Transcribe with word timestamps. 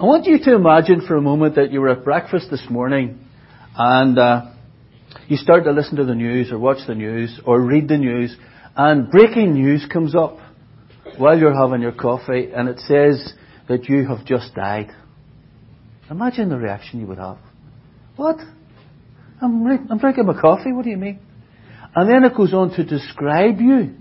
I 0.00 0.04
want 0.04 0.24
you 0.24 0.38
to 0.38 0.54
imagine 0.54 1.06
for 1.06 1.16
a 1.16 1.20
moment 1.20 1.56
that 1.56 1.72
you 1.72 1.82
were 1.82 1.90
at 1.90 2.04
breakfast 2.04 2.46
this 2.50 2.64
morning 2.70 3.18
and 3.76 4.18
uh, 4.18 4.50
you 5.28 5.36
start 5.36 5.64
to 5.64 5.72
listen 5.72 5.96
to 5.96 6.06
the 6.06 6.14
news 6.14 6.50
or 6.50 6.58
watch 6.58 6.78
the 6.86 6.94
news 6.94 7.38
or 7.44 7.60
read 7.60 7.86
the 7.86 7.98
news 7.98 8.34
and 8.74 9.10
breaking 9.10 9.52
news 9.52 9.86
comes 9.92 10.14
up 10.14 10.38
while 11.18 11.38
you're 11.38 11.54
having 11.54 11.82
your 11.82 11.92
coffee 11.92 12.50
and 12.50 12.66
it 12.66 12.78
says 12.78 13.34
that 13.68 13.90
you 13.90 14.08
have 14.08 14.24
just 14.24 14.54
died. 14.54 14.90
Imagine 16.10 16.48
the 16.48 16.56
reaction 16.56 17.00
you 17.00 17.06
would 17.06 17.18
have. 17.18 17.36
What? 18.16 18.38
I'm, 19.42 19.62
re- 19.64 19.86
I'm 19.90 19.98
drinking 19.98 20.24
my 20.24 20.40
coffee, 20.40 20.72
what 20.72 20.84
do 20.84 20.90
you 20.90 20.96
mean? 20.96 21.18
And 21.94 22.08
then 22.08 22.24
it 22.24 22.34
goes 22.34 22.54
on 22.54 22.70
to 22.76 22.84
describe 22.84 23.60
you. 23.60 23.96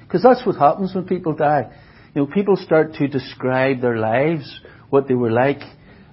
Because 0.00 0.22
that's 0.22 0.46
what 0.46 0.56
happens 0.56 0.94
when 0.94 1.04
people 1.04 1.34
die. 1.34 1.76
You 2.14 2.22
know, 2.22 2.26
people 2.26 2.56
start 2.56 2.94
to 2.94 3.06
describe 3.06 3.82
their 3.82 3.98
lives, 3.98 4.60
what 4.92 5.08
they 5.08 5.14
were 5.14 5.30
like. 5.30 5.62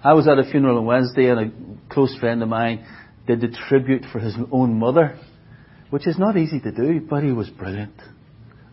I 0.01 0.13
was 0.13 0.25
at 0.29 0.39
a 0.39 0.49
funeral 0.49 0.77
on 0.77 0.85
Wednesday 0.85 1.29
and 1.29 1.39
a 1.39 1.93
close 1.93 2.17
friend 2.17 2.41
of 2.41 2.47
mine 2.47 2.85
did 3.27 3.41
the 3.41 3.49
tribute 3.67 4.05
for 4.09 4.19
his 4.19 4.33
own 4.53 4.79
mother, 4.79 5.19
which 5.89 6.07
is 6.07 6.17
not 6.17 6.37
easy 6.37 6.61
to 6.61 6.71
do, 6.71 7.01
but 7.01 7.21
he 7.21 7.33
was 7.33 7.49
brilliant. 7.49 7.93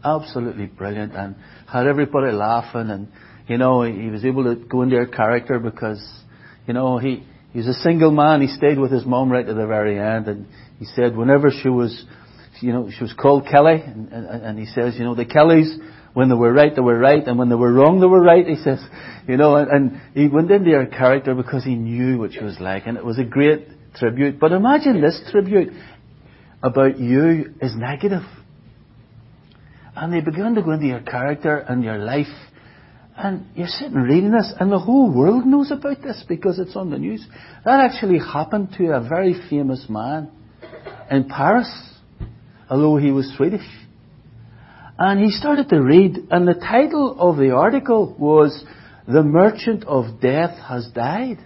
Absolutely 0.05 0.67
brilliant 0.67 1.13
and 1.17 1.35
had 1.67 1.89
everybody 1.89 2.31
laughing 2.31 2.89
and, 2.89 3.09
you 3.49 3.59
know, 3.59 3.83
he 3.83 4.09
was 4.09 4.25
able 4.25 4.45
to 4.45 4.55
go 4.55 4.83
into 4.83 4.97
a 4.97 5.09
character 5.09 5.59
because, 5.59 6.01
you 6.69 6.73
know, 6.73 6.99
he, 6.99 7.25
he's 7.53 7.67
a 7.67 7.75
single 7.75 8.13
man. 8.13 8.41
He 8.41 8.47
stayed 8.47 8.79
with 8.79 8.93
his 8.93 9.05
mom 9.05 9.33
right 9.33 9.45
to 9.45 9.55
the 9.55 9.67
very 9.67 9.99
end 9.99 10.29
and 10.29 10.47
he 10.79 10.85
said 10.85 11.17
whenever 11.17 11.51
she 11.51 11.69
was, 11.69 12.05
you 12.61 12.73
know, 12.73 12.89
she 12.97 13.03
was 13.03 13.13
called 13.13 13.49
Kelly 13.51 13.83
and, 13.85 14.13
and, 14.13 14.45
and 14.45 14.59
he 14.59 14.67
says, 14.67 14.95
you 14.97 15.05
know, 15.05 15.17
the 15.17 15.25
Kellys, 15.25 15.77
when 16.17 16.31
they 16.31 16.35
were 16.35 16.51
right, 16.51 16.75
they 16.75 16.81
were 16.81 16.99
right, 16.99 17.27
and 17.27 17.39
when 17.39 17.51
they 17.51 17.55
were 17.57 17.75
wrong, 17.75 18.01
they 18.01 18.07
were 18.07 18.23
right, 18.23 18.47
he 18.47 18.57
says. 18.57 18.83
You 19.29 19.37
know, 19.37 19.57
and, 19.57 19.71
and 19.71 20.01
he 20.15 20.29
went 20.29 20.51
into 20.51 20.71
her 20.71 20.87
character 20.87 21.35
because 21.35 21.63
he 21.63 21.75
knew 21.75 22.19
what 22.19 22.33
she 22.33 22.43
was 22.43 22.57
like, 22.59 22.87
and 22.87 22.97
it 22.97 23.05
was 23.05 23.19
a 23.19 23.25
great 23.25 23.69
tribute. 23.95 24.41
But 24.41 24.53
imagine 24.53 25.03
this 25.03 25.21
tribute 25.31 25.75
about 26.63 26.99
you 26.99 27.53
is 27.61 27.73
negative. 27.77 28.23
And 29.95 30.11
they 30.11 30.23
began 30.23 30.55
to 30.55 30.63
go 30.63 30.71
into 30.71 30.87
your 30.87 31.03
character 31.03 31.59
and 31.59 31.85
your 31.85 31.99
life. 31.99 32.33
And 33.15 33.49
you're 33.55 33.67
sitting 33.67 33.97
reading 33.97 34.33
this, 34.33 34.55
and 34.59 34.73
the 34.73 34.79
whole 34.79 35.15
world 35.15 35.45
knows 35.45 35.71
about 35.71 36.01
this 36.01 36.25
because 36.27 36.59
it's 36.59 36.77
on 36.77 36.89
the 36.89 36.99
news. 36.99 37.27
That 37.67 37.81
actually 37.81 38.21
happened 38.21 38.75
to 38.79 38.87
a 38.95 39.07
very 39.07 39.35
famous 39.51 39.85
man 39.91 40.31
in 41.11 41.29
Paris, 41.29 41.71
although 42.71 42.97
he 42.97 43.11
was 43.11 43.31
Swedish. 43.37 43.69
And 44.99 45.23
he 45.23 45.31
started 45.31 45.69
to 45.69 45.83
read, 45.83 46.17
and 46.31 46.49
the 46.49 46.55
title 46.55 47.17
of 47.19 47.37
the 47.37 47.51
article 47.51 48.17
was 48.19 48.65
The 49.07 49.23
Merchant 49.23 49.85
of 49.85 50.21
Death 50.21 50.59
Has 50.59 50.89
Died. 50.95 51.39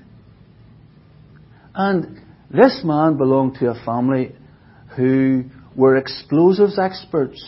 And 1.75 2.21
this 2.51 2.83
man 2.85 3.17
belonged 3.17 3.57
to 3.57 3.71
a 3.71 3.85
family 3.85 4.37
who 4.97 5.45
were 5.75 5.97
explosives 5.97 6.79
experts 6.79 7.43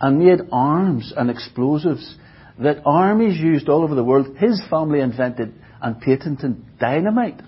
and 0.00 0.20
made 0.20 0.40
arms 0.52 1.12
and 1.16 1.28
explosives 1.28 2.16
that 2.60 2.82
armies 2.84 3.38
used 3.38 3.68
all 3.68 3.82
over 3.82 3.96
the 3.96 4.04
world. 4.04 4.36
His 4.36 4.62
family 4.70 5.00
invented 5.00 5.54
and 5.80 6.00
patented 6.00 6.78
dynamite. 6.78 7.40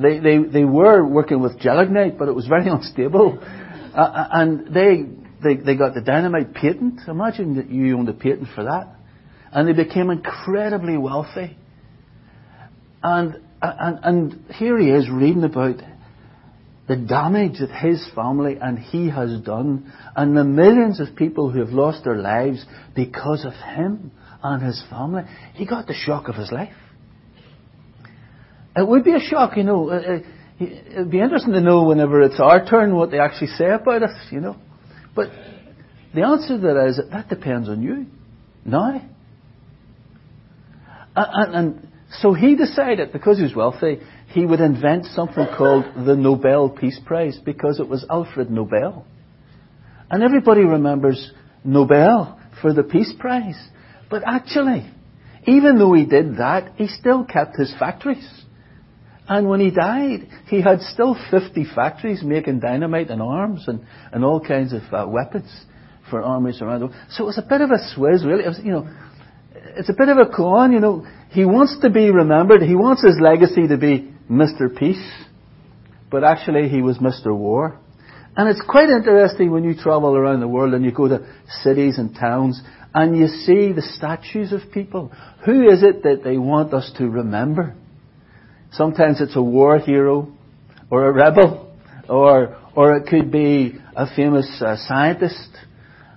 They, 0.00 0.20
they, 0.20 0.38
they 0.38 0.64
were 0.64 1.04
working 1.04 1.40
with 1.40 1.58
gelignite, 1.58 2.18
but 2.18 2.28
it 2.28 2.34
was 2.34 2.46
very 2.46 2.68
unstable. 2.70 3.38
Uh, 3.42 4.28
and 4.30 4.74
they 4.74 5.25
they, 5.46 5.54
they 5.56 5.76
got 5.76 5.94
the 5.94 6.00
dynamite 6.00 6.54
patent. 6.54 7.00
Imagine 7.08 7.56
that 7.56 7.70
you 7.70 7.96
owned 7.96 8.08
a 8.08 8.12
patent 8.12 8.48
for 8.54 8.64
that. 8.64 8.94
And 9.52 9.68
they 9.68 9.84
became 9.84 10.10
incredibly 10.10 10.96
wealthy. 10.96 11.56
And, 13.02 13.40
and, 13.62 13.98
and 14.02 14.44
here 14.54 14.78
he 14.78 14.90
is 14.90 15.08
reading 15.08 15.44
about 15.44 15.76
the 16.88 16.96
damage 16.96 17.58
that 17.58 17.70
his 17.70 18.06
family 18.14 18.56
and 18.60 18.78
he 18.78 19.10
has 19.10 19.40
done, 19.40 19.92
and 20.14 20.36
the 20.36 20.44
millions 20.44 21.00
of 21.00 21.16
people 21.16 21.50
who 21.50 21.58
have 21.58 21.70
lost 21.70 22.04
their 22.04 22.16
lives 22.16 22.64
because 22.94 23.44
of 23.44 23.52
him 23.52 24.12
and 24.42 24.62
his 24.62 24.82
family. 24.88 25.22
He 25.54 25.66
got 25.66 25.86
the 25.86 25.94
shock 25.94 26.28
of 26.28 26.36
his 26.36 26.52
life. 26.52 26.74
It 28.76 28.86
would 28.86 29.04
be 29.04 29.14
a 29.14 29.20
shock, 29.20 29.56
you 29.56 29.64
know. 29.64 29.90
Uh, 29.90 29.94
uh, 29.94 30.18
it'd 30.60 31.10
be 31.10 31.20
interesting 31.20 31.54
to 31.54 31.60
know 31.60 31.84
whenever 31.84 32.22
it's 32.22 32.38
our 32.38 32.64
turn 32.64 32.94
what 32.94 33.10
they 33.10 33.18
actually 33.18 33.48
say 33.48 33.70
about 33.70 34.02
us, 34.02 34.14
you 34.30 34.40
know. 34.40 34.56
But 35.16 35.30
the 36.14 36.22
answer 36.22 36.56
to 36.56 36.58
that 36.58 36.86
is 36.88 36.96
that 36.98 37.10
that 37.10 37.28
depends 37.28 37.68
on 37.68 37.82
you 37.82 38.06
now. 38.64 39.02
And, 41.16 41.54
and, 41.54 41.88
so 42.20 42.32
he 42.34 42.54
decided, 42.54 43.12
because 43.12 43.38
he 43.38 43.42
was 43.42 43.54
wealthy, 43.56 43.98
he 44.28 44.46
would 44.46 44.60
invent 44.60 45.06
something 45.06 45.44
called 45.58 45.84
the 46.06 46.14
Nobel 46.14 46.70
Peace 46.70 47.00
Prize 47.04 47.36
because 47.44 47.80
it 47.80 47.88
was 47.88 48.06
Alfred 48.08 48.48
Nobel. 48.48 49.04
And 50.08 50.22
everybody 50.22 50.60
remembers 50.60 51.32
Nobel 51.64 52.38
for 52.62 52.72
the 52.72 52.84
Peace 52.84 53.12
Prize. 53.18 53.60
But 54.08 54.22
actually, 54.24 54.88
even 55.46 55.78
though 55.78 55.94
he 55.94 56.04
did 56.04 56.36
that, 56.36 56.74
he 56.76 56.86
still 56.86 57.24
kept 57.24 57.56
his 57.56 57.74
factories. 57.76 58.44
And 59.28 59.48
when 59.48 59.60
he 59.60 59.70
died, 59.70 60.28
he 60.48 60.62
had 60.62 60.80
still 60.80 61.16
50 61.30 61.66
factories 61.74 62.22
making 62.22 62.60
dynamite 62.60 63.10
and 63.10 63.20
arms 63.20 63.64
and, 63.66 63.84
and 64.12 64.24
all 64.24 64.40
kinds 64.40 64.72
of 64.72 64.82
uh, 64.92 65.06
weapons 65.08 65.50
for 66.08 66.22
armies 66.22 66.62
around 66.62 66.80
the 66.80 66.86
world. 66.86 66.98
So 67.10 67.24
it 67.24 67.26
was 67.26 67.38
a 67.38 67.42
bit 67.42 67.60
of 67.60 67.70
a 67.70 67.78
swizz, 67.94 68.24
really. 68.24 68.44
It 68.44 68.48
was, 68.48 68.60
you 68.62 68.70
know, 68.70 68.88
it's 69.76 69.88
a 69.88 69.94
bit 69.94 70.08
of 70.08 70.18
a 70.18 70.26
con, 70.26 70.72
you 70.72 70.80
know. 70.80 71.06
He 71.30 71.44
wants 71.44 71.76
to 71.82 71.90
be 71.90 72.10
remembered. 72.10 72.62
He 72.62 72.76
wants 72.76 73.04
his 73.04 73.16
legacy 73.20 73.66
to 73.66 73.76
be 73.76 74.14
Mr. 74.30 74.74
Peace. 74.74 75.04
But 76.08 76.22
actually, 76.22 76.68
he 76.68 76.82
was 76.82 76.98
Mr. 76.98 77.36
War. 77.36 77.80
And 78.36 78.48
it's 78.48 78.62
quite 78.68 78.90
interesting 78.90 79.50
when 79.50 79.64
you 79.64 79.74
travel 79.74 80.14
around 80.14 80.40
the 80.40 80.48
world 80.48 80.74
and 80.74 80.84
you 80.84 80.92
go 80.92 81.08
to 81.08 81.26
cities 81.62 81.98
and 81.98 82.14
towns 82.14 82.60
and 82.94 83.16
you 83.16 83.26
see 83.26 83.72
the 83.72 83.82
statues 83.82 84.52
of 84.52 84.70
people. 84.72 85.10
Who 85.44 85.68
is 85.68 85.82
it 85.82 86.02
that 86.02 86.22
they 86.22 86.38
want 86.38 86.74
us 86.74 86.92
to 86.98 87.08
remember? 87.08 87.74
Sometimes 88.76 89.20
it's 89.20 89.36
a 89.36 89.42
war 89.42 89.78
hero 89.78 90.32
or 90.90 91.08
a 91.08 91.12
rebel 91.12 91.74
or, 92.08 92.56
or 92.74 92.96
it 92.96 93.08
could 93.08 93.30
be 93.32 93.74
a 93.96 94.06
famous 94.14 94.62
uh, 94.64 94.76
scientist. 94.86 95.48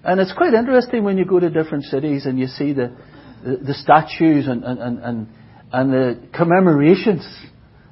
And 0.04 0.20
it's 0.20 0.34
quite 0.34 0.54
interesting 0.54 1.04
when 1.04 1.18
you 1.18 1.26
go 1.26 1.40
to 1.40 1.50
different 1.50 1.86
cities 1.86 2.26
and 2.26 2.38
you 2.38 2.48
see 2.48 2.74
the, 2.74 2.96
the, 3.44 3.58
the 3.58 3.74
statues 3.74 4.48
and, 4.48 4.64
and, 4.64 5.00
and, 5.00 5.28
and 5.72 5.94
the 5.94 6.28
commemorations 6.36 7.26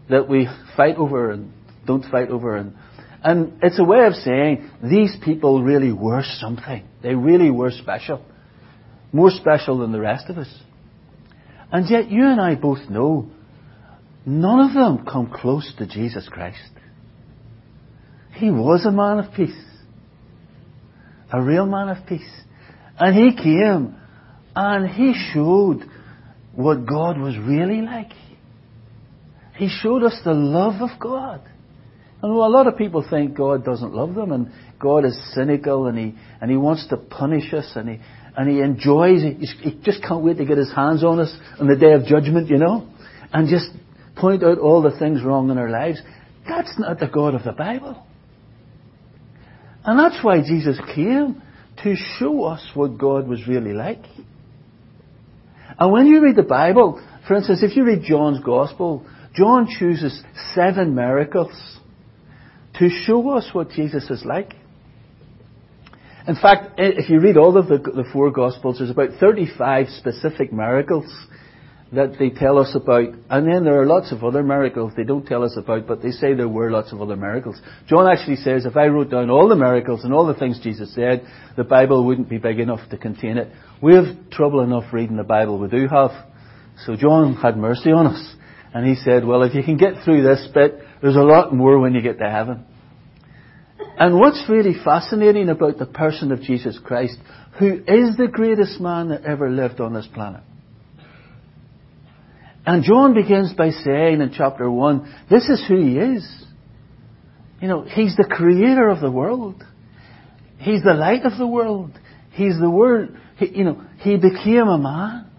that 0.09 0.27
we 0.27 0.47
fight 0.75 0.97
over 0.97 1.31
and 1.31 1.53
don't 1.85 2.03
fight 2.11 2.29
over. 2.29 2.57
And, 2.57 2.73
and 3.23 3.53
it's 3.63 3.79
a 3.79 3.83
way 3.83 4.05
of 4.05 4.13
saying 4.13 4.69
these 4.83 5.15
people 5.23 5.63
really 5.63 5.93
were 5.93 6.23
something. 6.39 6.85
They 7.01 7.15
really 7.15 7.49
were 7.49 7.71
special. 7.71 8.23
More 9.13 9.31
special 9.31 9.79
than 9.79 9.93
the 9.93 10.01
rest 10.01 10.29
of 10.29 10.37
us. 10.37 10.53
And 11.71 11.89
yet 11.89 12.11
you 12.11 12.25
and 12.25 12.41
I 12.41 12.55
both 12.55 12.89
know 12.89 13.29
None 14.27 14.59
of 14.59 14.73
them 14.73 15.05
come 15.05 15.31
close 15.33 15.73
to 15.77 15.87
Jesus 15.87 16.27
Christ. 16.27 16.59
He 18.33 18.51
was 18.51 18.85
a 18.85 18.91
man 18.91 19.19
of 19.19 19.33
peace. 19.33 19.55
A 21.31 21.41
real 21.41 21.65
man 21.65 21.87
of 21.87 22.05
peace. 22.05 22.29
And 22.99 23.15
he 23.15 23.41
came 23.41 23.95
and 24.53 24.89
he 24.89 25.13
showed 25.33 25.85
what 26.53 26.85
God 26.85 27.17
was 27.17 27.37
really 27.37 27.81
like. 27.81 28.11
He 29.55 29.69
showed 29.69 30.03
us 30.03 30.19
the 30.25 30.33
love 30.33 30.81
of 30.81 30.99
God. 30.99 31.41
And 32.21 32.29
a 32.29 32.35
lot 32.35 32.67
of 32.67 32.77
people 32.77 33.07
think 33.09 33.33
God 33.33 33.63
doesn't 33.63 33.93
love 33.93 34.13
them 34.13 34.33
and 34.33 34.51
God 34.77 35.05
is 35.05 35.17
cynical 35.35 35.87
and 35.87 35.97
he, 35.97 36.15
and 36.41 36.51
he 36.51 36.57
wants 36.57 36.85
to 36.89 36.97
punish 36.97 37.53
us 37.53 37.71
and 37.75 37.87
he, 37.87 37.99
and 38.35 38.49
he 38.49 38.59
enjoys, 38.59 39.21
he, 39.21 39.45
he 39.61 39.79
just 39.83 40.03
can't 40.03 40.21
wait 40.21 40.37
to 40.37 40.45
get 40.45 40.57
his 40.57 40.73
hands 40.73 41.01
on 41.05 41.21
us 41.21 41.33
on 41.61 41.67
the 41.67 41.77
day 41.77 41.93
of 41.93 42.03
judgment, 42.05 42.49
you 42.49 42.57
know, 42.57 42.89
and 43.31 43.47
just 43.47 43.69
point 44.17 44.43
out 44.43 44.57
all 44.59 44.81
the 44.81 44.97
things 44.97 45.23
wrong 45.23 45.49
in 45.49 45.57
our 45.57 45.69
lives. 45.69 46.01
That's 46.47 46.77
not 46.77 46.99
the 46.99 47.07
God 47.07 47.35
of 47.35 47.43
the 47.43 47.51
Bible. 47.51 48.03
And 49.83 49.99
that's 49.99 50.23
why 50.23 50.41
Jesus 50.41 50.79
came 50.93 51.41
to 51.83 51.95
show 52.19 52.43
us 52.43 52.65
what 52.73 52.97
God 52.97 53.27
was 53.27 53.47
really 53.47 53.73
like. 53.73 54.03
And 55.79 55.91
when 55.91 56.07
you 56.07 56.21
read 56.21 56.35
the 56.35 56.43
Bible, 56.43 57.01
for 57.27 57.35
instance, 57.35 57.61
if 57.61 57.75
you 57.75 57.83
read 57.83 58.03
John's 58.03 58.39
Gospel, 58.43 59.05
John 59.35 59.67
chooses 59.79 60.23
seven 60.55 60.95
miracles 60.95 61.51
to 62.79 62.89
show 62.89 63.29
us 63.29 63.49
what 63.53 63.69
Jesus 63.69 64.09
is 64.09 64.23
like. 64.25 64.55
In 66.27 66.35
fact, 66.35 66.73
if 66.77 67.09
you 67.09 67.19
read 67.19 67.37
all 67.37 67.57
of 67.57 67.67
the, 67.67 67.77
the 67.77 68.03
four 68.11 68.31
Gospels, 68.31 68.79
there's 68.79 68.89
about 68.89 69.11
35 69.19 69.87
specific 69.89 70.51
miracles 70.51 71.05
that 71.93 72.17
they 72.19 72.29
tell 72.29 72.57
us 72.57 72.75
about. 72.75 73.09
And 73.29 73.47
then 73.47 73.63
there 73.63 73.81
are 73.81 73.85
lots 73.85 74.11
of 74.11 74.23
other 74.23 74.43
miracles 74.43 74.93
they 74.95 75.03
don't 75.03 75.25
tell 75.25 75.43
us 75.43 75.55
about, 75.57 75.87
but 75.87 76.01
they 76.01 76.11
say 76.11 76.33
there 76.33 76.49
were 76.49 76.69
lots 76.69 76.91
of 76.91 77.01
other 77.01 77.15
miracles. 77.15 77.59
John 77.87 78.11
actually 78.11 78.37
says 78.37 78.65
if 78.65 78.75
I 78.75 78.87
wrote 78.87 79.09
down 79.09 79.29
all 79.29 79.47
the 79.47 79.55
miracles 79.55 80.03
and 80.03 80.13
all 80.13 80.27
the 80.27 80.33
things 80.33 80.59
Jesus 80.61 80.93
said, 80.93 81.25
the 81.55 81.63
Bible 81.63 82.05
wouldn't 82.05 82.29
be 82.29 82.37
big 82.37 82.59
enough 82.59 82.89
to 82.89 82.97
contain 82.97 83.37
it. 83.37 83.51
We 83.81 83.93
have 83.95 84.29
trouble 84.31 84.61
enough 84.61 84.91
reading 84.91 85.17
the 85.17 85.23
Bible 85.23 85.59
we 85.59 85.69
do 85.69 85.87
have. 85.87 86.11
So 86.85 86.95
John 86.95 87.35
had 87.35 87.57
mercy 87.57 87.91
on 87.91 88.07
us. 88.07 88.35
And 88.73 88.85
he 88.85 88.95
said, 88.95 89.25
well, 89.25 89.43
if 89.43 89.55
you 89.55 89.63
can 89.63 89.77
get 89.77 90.03
through 90.03 90.23
this 90.23 90.47
bit, 90.53 90.79
there's 91.01 91.15
a 91.15 91.21
lot 91.21 91.53
more 91.53 91.79
when 91.79 91.93
you 91.93 92.01
get 92.01 92.19
to 92.19 92.29
heaven. 92.29 92.65
And 93.97 94.19
what's 94.19 94.43
really 94.49 94.75
fascinating 94.83 95.49
about 95.49 95.77
the 95.77 95.85
person 95.85 96.31
of 96.31 96.41
Jesus 96.41 96.77
Christ, 96.83 97.17
who 97.57 97.73
is 97.73 98.17
the 98.17 98.29
greatest 98.31 98.79
man 98.79 99.09
that 99.09 99.23
ever 99.23 99.49
lived 99.49 99.79
on 99.79 99.93
this 99.93 100.07
planet. 100.13 100.41
And 102.67 102.83
John 102.83 103.13
begins 103.13 103.53
by 103.53 103.69
saying 103.69 104.19
in 104.19 104.33
chapter 104.35 104.69
1, 104.69 105.25
this 105.29 105.47
is 105.47 105.63
who 105.69 105.77
he 105.77 105.97
is. 105.97 106.45
You 107.61 107.69
know, 107.69 107.83
he's 107.83 108.17
the 108.17 108.27
creator 108.29 108.89
of 108.89 108.99
the 108.99 109.09
world. 109.09 109.63
He's 110.57 110.83
the 110.83 110.93
light 110.93 111.23
of 111.23 111.37
the 111.37 111.47
world. 111.47 111.97
He's 112.31 112.59
the 112.59 112.69
word. 112.69 113.17
He, 113.37 113.59
you 113.59 113.63
know, 113.63 113.81
he 113.99 114.17
became 114.17 114.67
a 114.67 114.77
man. 114.77 115.31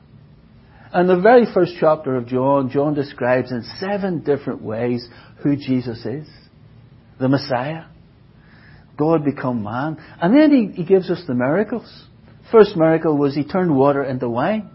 And 0.91 1.07
the 1.07 1.21
very 1.21 1.45
first 1.53 1.73
chapter 1.79 2.17
of 2.17 2.29
John, 2.29 2.71
John 2.71 2.95
describes 2.95 3.53
in 3.53 3.63
seven 3.79 4.25
different 4.25 4.63
ways 4.63 5.07
who 5.43 5.55
Jesus 5.55 6.07
is. 6.07 6.27
The 7.21 7.29
Messiah. 7.29 7.85
God 8.97 9.23
become 9.23 9.63
man. 9.63 10.03
And 10.19 10.35
then 10.35 10.51
he, 10.51 10.83
he 10.83 10.89
gives 10.89 11.11
us 11.11 11.23
the 11.27 11.35
miracles. 11.35 12.07
First 12.51 12.75
miracle 12.75 13.19
was 13.19 13.35
he 13.35 13.45
turned 13.45 13.77
water 13.77 14.03
into 14.03 14.31
wine. 14.31 14.71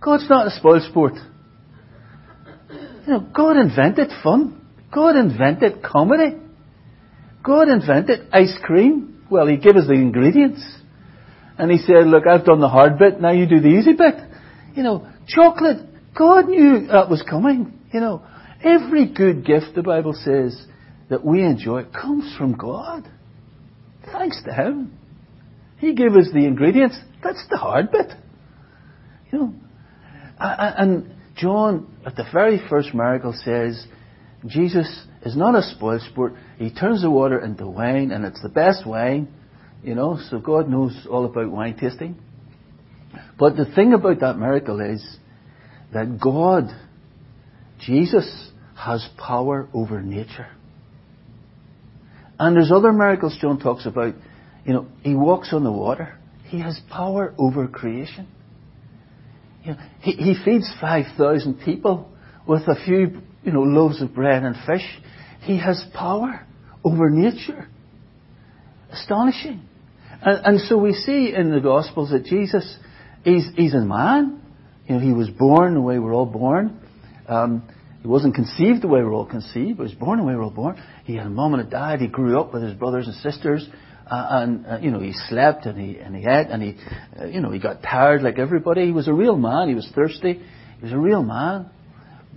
God's 0.00 0.30
not 0.30 0.46
a 0.46 0.50
spoil 0.50 0.80
sport. 0.88 1.12
You 3.06 3.12
know, 3.14 3.20
God 3.20 3.56
invented 3.56 4.10
fun. 4.22 4.66
God 4.92 5.16
invented 5.16 5.82
comedy. 5.82 6.36
God 7.42 7.68
invented 7.68 8.28
ice 8.32 8.56
cream. 8.62 9.24
Well, 9.30 9.46
he 9.46 9.56
gave 9.56 9.76
us 9.76 9.86
the 9.86 9.94
ingredients. 9.94 10.62
And 11.56 11.70
he 11.70 11.78
said, 11.78 12.06
look, 12.06 12.26
I've 12.26 12.44
done 12.44 12.60
the 12.60 12.68
hard 12.68 12.98
bit, 12.98 13.20
now 13.20 13.32
you 13.32 13.46
do 13.46 13.60
the 13.60 13.68
easy 13.68 13.92
bit. 13.92 14.14
You 14.74 14.82
know, 14.82 15.08
chocolate, 15.28 15.78
God 16.16 16.48
knew 16.48 16.86
that 16.88 17.10
was 17.10 17.22
coming. 17.28 17.78
You 17.92 18.00
know, 18.00 18.22
every 18.64 19.12
good 19.12 19.44
gift, 19.44 19.74
the 19.74 19.82
Bible 19.82 20.14
says, 20.14 20.66
that 21.10 21.24
we 21.24 21.42
enjoy 21.42 21.84
comes 21.84 22.34
from 22.38 22.56
God. 22.56 23.10
Thanks 24.10 24.40
to 24.44 24.52
Him. 24.54 24.96
He 25.78 25.94
gave 25.94 26.12
us 26.12 26.28
the 26.32 26.46
ingredients. 26.46 26.98
That's 27.22 27.44
the 27.50 27.56
hard 27.56 27.90
bit. 27.90 28.10
You 29.32 29.38
know, 29.38 29.54
and 30.38 31.14
John, 31.40 31.86
at 32.04 32.16
the 32.16 32.24
very 32.32 32.60
first 32.68 32.94
miracle, 32.94 33.32
says, 33.44 33.86
Jesus 34.46 35.06
is 35.24 35.36
not 35.36 35.54
a 35.54 35.62
spoil 35.62 36.00
sport. 36.10 36.34
He 36.58 36.70
turns 36.70 37.02
the 37.02 37.10
water 37.10 37.38
into 37.42 37.66
wine, 37.66 38.10
and 38.10 38.24
it's 38.24 38.42
the 38.42 38.48
best 38.48 38.86
wine. 38.86 39.28
You 39.82 39.94
know, 39.94 40.18
so 40.30 40.38
God 40.38 40.68
knows 40.68 41.06
all 41.10 41.24
about 41.24 41.50
wine 41.50 41.76
tasting. 41.78 42.16
But 43.38 43.56
the 43.56 43.64
thing 43.64 43.94
about 43.94 44.20
that 44.20 44.38
miracle 44.38 44.80
is 44.80 45.02
that 45.94 46.20
God, 46.20 46.68
Jesus, 47.80 48.50
has 48.76 49.06
power 49.16 49.68
over 49.72 50.02
nature. 50.02 50.48
And 52.38 52.56
there's 52.56 52.72
other 52.72 52.92
miracles 52.92 53.36
John 53.40 53.58
talks 53.58 53.86
about. 53.86 54.14
You 54.64 54.72
know, 54.74 54.86
he 55.02 55.14
walks 55.14 55.52
on 55.52 55.64
the 55.64 55.72
water. 55.72 56.18
He 56.44 56.60
has 56.60 56.80
power 56.90 57.34
over 57.38 57.66
creation. 57.66 58.26
You 59.70 59.76
know, 59.76 59.82
he, 60.00 60.12
he 60.12 60.34
feeds 60.44 60.68
5,000 60.80 61.60
people 61.64 62.10
with 62.46 62.62
a 62.62 62.74
few, 62.84 63.20
you 63.44 63.52
know, 63.52 63.62
loaves 63.62 64.02
of 64.02 64.12
bread 64.12 64.42
and 64.42 64.56
fish. 64.66 64.84
He 65.42 65.58
has 65.58 65.82
power 65.94 66.44
over 66.82 67.08
nature. 67.08 67.68
Astonishing. 68.90 69.62
And, 70.22 70.46
and 70.46 70.60
so 70.62 70.76
we 70.76 70.92
see 70.92 71.32
in 71.34 71.52
the 71.52 71.60
Gospels 71.60 72.10
that 72.10 72.24
Jesus, 72.24 72.76
he's, 73.22 73.46
he's 73.54 73.74
a 73.74 73.80
man. 73.80 74.42
You 74.88 74.96
know, 74.96 75.00
he 75.00 75.12
was 75.12 75.30
born 75.30 75.74
the 75.74 75.80
way 75.80 76.00
we're 76.00 76.14
all 76.14 76.26
born. 76.26 76.80
Um, 77.28 77.62
he 78.02 78.08
wasn't 78.08 78.34
conceived 78.34 78.82
the 78.82 78.88
way 78.88 79.02
we're 79.02 79.14
all 79.14 79.26
conceived. 79.26 79.76
He 79.76 79.82
was 79.82 79.94
born 79.94 80.18
the 80.18 80.24
way 80.24 80.34
we're 80.34 80.42
all 80.42 80.50
born. 80.50 80.82
He 81.04 81.14
had 81.14 81.26
a 81.26 81.30
mom 81.30 81.54
and 81.54 81.64
a 81.64 81.70
dad. 81.70 82.00
He 82.00 82.08
grew 82.08 82.40
up 82.40 82.52
with 82.52 82.64
his 82.64 82.74
brothers 82.74 83.06
and 83.06 83.14
sisters. 83.16 83.68
Uh, 84.10 84.26
and 84.42 84.66
uh, 84.66 84.78
you 84.78 84.90
know 84.90 84.98
he 84.98 85.12
slept 85.28 85.66
and 85.66 85.78
he 85.78 85.96
and 85.98 86.16
he 86.16 86.22
ate 86.22 86.48
and 86.50 86.60
he 86.60 86.76
uh, 87.16 87.26
you 87.26 87.40
know 87.40 87.52
he 87.52 87.60
got 87.60 87.80
tired 87.80 88.22
like 88.22 88.40
everybody. 88.40 88.86
He 88.86 88.92
was 88.92 89.06
a 89.06 89.12
real 89.12 89.36
man. 89.36 89.68
He 89.68 89.76
was 89.76 89.88
thirsty. 89.94 90.32
He 90.78 90.82
was 90.82 90.92
a 90.92 90.98
real 90.98 91.22
man, 91.22 91.70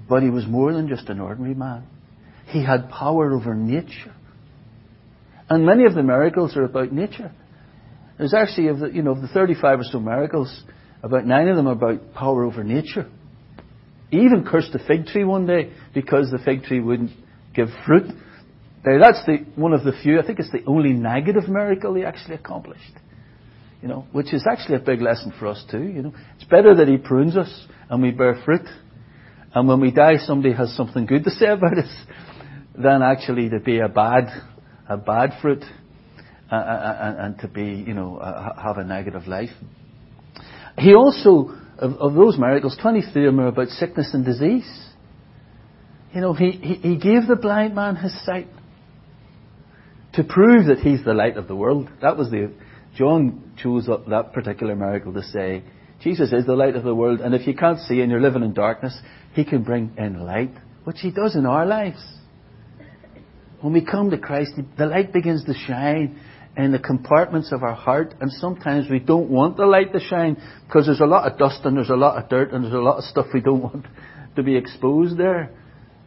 but 0.08 0.22
he 0.22 0.30
was 0.30 0.46
more 0.46 0.72
than 0.72 0.88
just 0.88 1.10
an 1.10 1.20
ordinary 1.20 1.56
man. 1.56 1.88
He 2.46 2.64
had 2.64 2.90
power 2.90 3.34
over 3.34 3.56
nature, 3.56 4.14
and 5.50 5.66
many 5.66 5.86
of 5.86 5.96
the 5.96 6.04
miracles 6.04 6.56
are 6.56 6.64
about 6.64 6.92
nature. 6.92 7.31
There's 8.19 8.36
actually 8.36 8.68
of 8.68 8.78
the 8.78 8.92
you 8.92 9.02
know 9.02 9.14
of 9.14 9.22
the 9.22 9.28
35 9.30 9.80
or 9.80 9.84
so 9.84 10.00
miracles, 10.00 10.64
about 11.02 11.26
nine 11.26 11.48
of 11.48 11.56
them 11.56 11.68
are 11.68 11.74
about 11.74 12.14
power 12.14 12.44
over 12.44 12.64
nature. 12.64 13.10
He 14.12 14.18
even 14.18 14.46
cursed 14.48 14.74
the 14.74 14.80
fig 14.80 15.08
tree 15.08 15.24
one 15.24 15.48
day 15.48 15.74
because 15.96 16.30
the 16.30 16.38
fig 16.38 16.66
tree 16.66 16.81
wouldn't 16.81 17.10
give 17.56 17.69
fruit. 17.88 18.12
Now 18.85 19.00
that's 19.00 19.25
the, 19.25 19.45
one 19.56 19.74
of 19.74 19.83
the 19.83 19.94
few, 20.03 20.19
I 20.19 20.25
think 20.25 20.39
it's 20.39 20.51
the 20.51 20.63
only 20.68 20.91
negative 20.91 21.47
miracle 21.47 21.95
he 21.95 22.03
actually 22.03 22.35
accomplished. 22.35 22.81
You 23.81 23.89
know, 23.89 24.07
which 24.12 24.33
is 24.33 24.45
actually 24.50 24.75
a 24.75 24.80
big 24.80 25.01
lesson 25.01 25.33
for 25.38 25.47
us 25.47 25.63
too, 25.69 25.83
you 25.83 26.01
know. 26.01 26.13
It's 26.35 26.45
better 26.45 26.75
that 26.75 26.88
he 26.88 26.97
prunes 26.97 27.35
us 27.35 27.68
and 27.89 28.01
we 28.01 28.12
bear 28.12 28.41
fruit. 28.45 28.65
And 29.53 29.68
when 29.68 29.81
we 29.81 29.91
die, 29.91 30.18
somebody 30.18 30.53
has 30.53 30.75
something 30.75 31.06
good 31.06 31.25
to 31.25 31.31
say 31.31 31.47
about 31.50 31.77
us 31.77 32.06
than 32.75 33.01
actually 33.01 33.50
to 33.50 33.59
be 33.59 33.80
a 33.80 33.89
bad, 33.89 34.30
a 34.88 34.97
bad 34.97 35.31
fruit 35.41 35.63
uh, 36.51 36.56
uh 36.56 37.15
and 37.19 37.39
to 37.39 37.47
be, 37.47 37.83
you 37.85 37.94
know, 37.94 38.18
uh, 38.18 38.62
have 38.62 38.77
a 38.77 38.83
negative 38.83 39.27
life. 39.27 39.50
He 40.77 40.95
also, 40.95 41.56
of, 41.77 41.94
of 41.94 42.13
those 42.15 42.38
miracles, 42.38 42.77
23 42.81 43.27
of 43.27 43.33
them 43.33 43.39
are 43.39 43.47
about 43.47 43.68
sickness 43.68 44.12
and 44.13 44.25
disease. 44.25 44.68
You 46.13 46.21
know, 46.21 46.33
he, 46.33 46.51
he, 46.51 46.74
he 46.75 46.97
gave 46.97 47.27
the 47.27 47.35
blind 47.35 47.75
man 47.75 47.95
his 47.95 48.13
sight 48.25 48.47
to 50.13 50.24
prove 50.24 50.68
that 50.68 50.80
he's 50.80 51.04
the 51.04 51.13
light 51.13 51.38
of 51.38 51.48
the 51.48 51.56
world. 51.56 51.89
That 52.01 52.18
was 52.18 52.30
the 52.30 52.54
John 52.95 53.54
chose 53.57 53.88
that 53.88 54.33
particular 54.33 54.75
miracle 54.75 55.13
to 55.13 55.24
say 55.24 55.63
Jesus 56.04 56.31
is 56.33 56.45
the 56.45 56.56
light 56.56 56.75
of 56.75 56.83
the 56.83 56.94
world, 56.94 57.21
and 57.21 57.33
if 57.33 57.48
you 57.48 57.56
can't 57.56 57.80
see 57.80 58.01
and 58.01 58.12
you're 58.12 58.21
living 58.21 58.44
in 58.44 58.54
darkness, 58.54 58.98
he 59.33 59.45
can 59.45 59.63
bring 59.63 59.94
in 59.98 60.19
light, 60.25 60.51
which 60.83 60.98
he 61.00 61.12
does 61.12 61.36
in 61.36 61.45
our 61.45 61.65
lives. 61.65 62.04
When 63.62 63.71
we 63.71 63.86
come 63.86 64.12
to 64.12 64.18
Christ, 64.18 64.51
the 64.77 64.86
light 64.86 65.13
begins 65.13 65.45
to 65.45 65.54
shine 65.54 66.19
in 66.57 66.74
the 66.74 66.80
compartments 66.80 67.54
of 67.54 67.63
our 67.63 67.74
heart, 67.74 68.13
and 68.19 68.30
sometimes 68.33 68.89
we 68.89 69.00
don't 69.00 69.30
want 69.30 69.56
the 69.56 69.66
light 69.66 69.94
to 69.94 70.00
shine 70.01 70.36
because 70.68 70.86
there's 70.86 71.00
a 71.00 71.06
lot 71.06 71.31
of 71.31 71.39
dust 71.39 71.62
and 71.63 71.77
there's 71.77 71.89
a 71.89 71.95
lot 71.95 72.21
of 72.21 72.30
dirt 72.30 72.51
and 72.51 72.66
there's 72.66 72.74
a 72.74 72.77
lot 72.77 72.98
of 72.98 73.06
stuff 73.06 73.27
we 73.33 73.39
don't 73.39 73.62
want 73.63 73.88
to 74.36 74.44
be 74.44 74.57
exposed 74.57 75.18
there. 75.18 75.50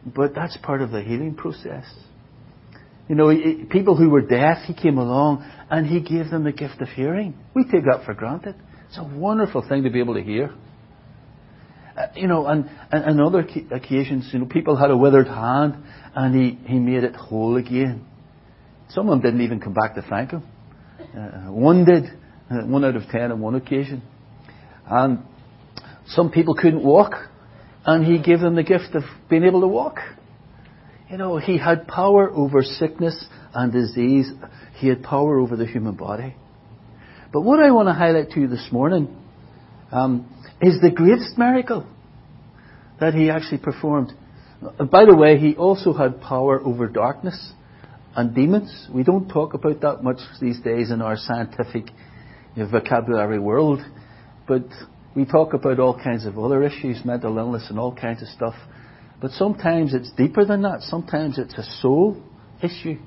But 0.05 0.35
that's 0.35 0.55
part 0.57 0.81
of 0.81 0.91
the 0.91 1.01
healing 1.01 1.33
process. 1.35 1.85
You 3.07 3.15
know, 3.15 3.31
people 3.69 3.95
who 3.95 4.09
were 4.09 4.21
deaf, 4.21 4.57
he 4.65 4.73
came 4.73 4.97
along 4.97 5.49
and 5.69 5.87
he 5.87 6.01
gave 6.01 6.29
them 6.29 6.43
the 6.43 6.51
gift 6.51 6.81
of 6.81 6.89
hearing. 6.89 7.35
We 7.53 7.63
take 7.63 7.85
that 7.85 8.03
for 8.05 8.13
granted. 8.13 8.55
It's 8.89 8.97
a 8.97 9.03
wonderful 9.03 9.65
thing 9.67 9.83
to 9.83 9.89
be 9.89 9.99
able 9.99 10.15
to 10.15 10.23
hear. 10.23 10.53
Uh, 11.97 12.07
you 12.15 12.27
know, 12.27 12.45
and, 12.45 12.69
and 12.91 13.21
other 13.21 13.47
occasions, 13.71 14.29
you 14.31 14.39
know, 14.39 14.45
people 14.45 14.75
had 14.75 14.91
a 14.91 14.97
withered 14.97 15.27
hand 15.27 15.83
and 16.15 16.35
he, 16.35 16.59
he 16.67 16.79
made 16.79 17.03
it 17.03 17.15
whole 17.15 17.55
again. 17.57 18.05
Some 18.89 19.09
of 19.09 19.21
them 19.21 19.21
didn't 19.21 19.41
even 19.41 19.59
come 19.59 19.73
back 19.73 19.95
to 19.95 20.01
thank 20.01 20.31
him. 20.31 20.43
Uh, 20.99 21.51
one 21.51 21.85
did, 21.85 22.05
uh, 22.51 22.65
one 22.65 22.83
out 22.83 22.95
of 22.95 23.03
ten 23.09 23.31
on 23.31 23.39
one 23.39 23.55
occasion. 23.55 24.01
And 24.85 25.19
some 26.07 26.29
people 26.29 26.55
couldn't 26.55 26.83
walk 26.83 27.13
and 27.85 28.05
he 28.05 28.21
gave 28.21 28.41
them 28.41 28.55
the 28.55 28.63
gift 28.63 28.95
of 28.95 29.03
being 29.29 29.43
able 29.43 29.61
to 29.61 29.67
walk. 29.67 29.99
You 31.09 31.17
know, 31.17 31.37
he 31.37 31.57
had 31.57 31.87
power 31.87 32.29
over 32.29 32.61
sickness 32.63 33.25
and 33.53 33.71
disease. 33.71 34.29
He 34.75 34.87
had 34.87 35.03
power 35.03 35.39
over 35.39 35.55
the 35.55 35.65
human 35.65 35.95
body. 35.95 36.35
But 37.31 37.41
what 37.41 37.59
I 37.59 37.71
want 37.71 37.87
to 37.87 37.93
highlight 37.93 38.31
to 38.31 38.41
you 38.41 38.47
this 38.47 38.67
morning 38.71 39.15
um, 39.91 40.29
is 40.61 40.81
the 40.81 40.91
greatest 40.91 41.37
miracle 41.37 41.87
that 42.99 43.13
he 43.13 43.29
actually 43.29 43.59
performed. 43.59 44.11
By 44.61 45.05
the 45.05 45.15
way, 45.15 45.37
he 45.37 45.55
also 45.55 45.93
had 45.93 46.19
power 46.19 46.59
over 46.61 46.87
darkness 46.87 47.53
and 48.15 48.35
demons. 48.35 48.89
We 48.93 49.03
don't 49.03 49.29
talk 49.29 49.53
about 49.53 49.79
that 49.81 50.03
much 50.03 50.17
these 50.41 50.59
days 50.59 50.91
in 50.91 51.01
our 51.01 51.15
scientific 51.15 51.85
you 52.55 52.63
know, 52.63 52.69
vocabulary 52.69 53.39
world, 53.39 53.79
but 54.47 54.65
we 55.15 55.25
talk 55.25 55.53
about 55.53 55.79
all 55.79 55.97
kinds 55.97 56.25
of 56.25 56.37
other 56.37 56.63
issues, 56.63 57.05
mental 57.05 57.37
illness 57.37 57.67
and 57.69 57.79
all 57.79 57.95
kinds 57.95 58.21
of 58.21 58.27
stuff. 58.29 58.55
But 59.19 59.31
sometimes 59.31 59.93
it's 59.93 60.11
deeper 60.11 60.45
than 60.45 60.61
that. 60.61 60.81
Sometimes 60.81 61.37
it's 61.37 61.57
a 61.57 61.63
soul 61.81 62.21
issue. 62.61 62.97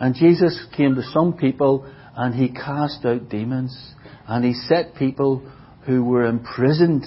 And 0.00 0.14
Jesus 0.14 0.66
came 0.76 0.94
to 0.96 1.02
some 1.02 1.34
people 1.34 1.90
and 2.16 2.34
he 2.34 2.48
cast 2.48 3.04
out 3.04 3.28
demons 3.28 3.94
and 4.26 4.44
he 4.44 4.54
set 4.54 4.94
people 4.96 5.50
who 5.86 6.04
were 6.04 6.26
imprisoned 6.26 7.04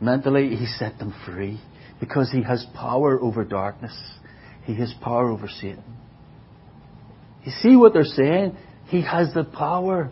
mentally, 0.00 0.54
he 0.54 0.66
set 0.66 0.98
them 0.98 1.12
free 1.26 1.60
because 2.00 2.30
he 2.30 2.42
has 2.42 2.64
power 2.74 3.20
over 3.20 3.44
darkness. 3.44 3.96
He 4.64 4.74
has 4.76 4.94
power 5.02 5.30
over 5.30 5.48
Satan. 5.48 5.82
You 7.44 7.52
see 7.60 7.76
what 7.76 7.92
they're 7.92 8.04
saying? 8.04 8.56
He 8.86 9.02
has 9.02 9.34
the 9.34 9.44
power 9.44 10.10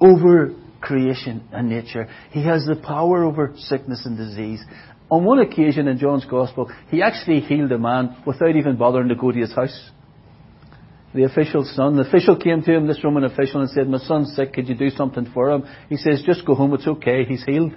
over 0.00 0.54
creation 0.80 1.46
and 1.52 1.68
nature. 1.68 2.08
He 2.30 2.44
has 2.44 2.64
the 2.64 2.76
power 2.76 3.24
over 3.24 3.52
sickness 3.56 4.06
and 4.06 4.16
disease. 4.16 4.62
On 5.10 5.24
one 5.24 5.40
occasion 5.40 5.88
in 5.88 5.98
John's 5.98 6.24
Gospel, 6.24 6.70
he 6.88 7.02
actually 7.02 7.40
healed 7.40 7.72
a 7.72 7.78
man 7.78 8.16
without 8.24 8.54
even 8.54 8.76
bothering 8.76 9.08
to 9.08 9.16
go 9.16 9.32
to 9.32 9.38
his 9.38 9.52
house. 9.52 9.90
The 11.12 11.24
official's 11.24 11.74
son, 11.74 11.96
the 11.96 12.06
official 12.06 12.36
came 12.36 12.62
to 12.62 12.72
him, 12.72 12.86
this 12.86 13.02
Roman 13.02 13.24
official, 13.24 13.60
and 13.60 13.70
said, 13.70 13.88
My 13.88 13.98
son's 13.98 14.36
sick, 14.36 14.52
could 14.52 14.68
you 14.68 14.76
do 14.76 14.90
something 14.90 15.28
for 15.34 15.50
him? 15.50 15.64
He 15.88 15.96
says, 15.96 16.22
Just 16.24 16.46
go 16.46 16.54
home, 16.54 16.72
it's 16.74 16.86
okay, 16.86 17.24
he's 17.24 17.44
healed. 17.44 17.72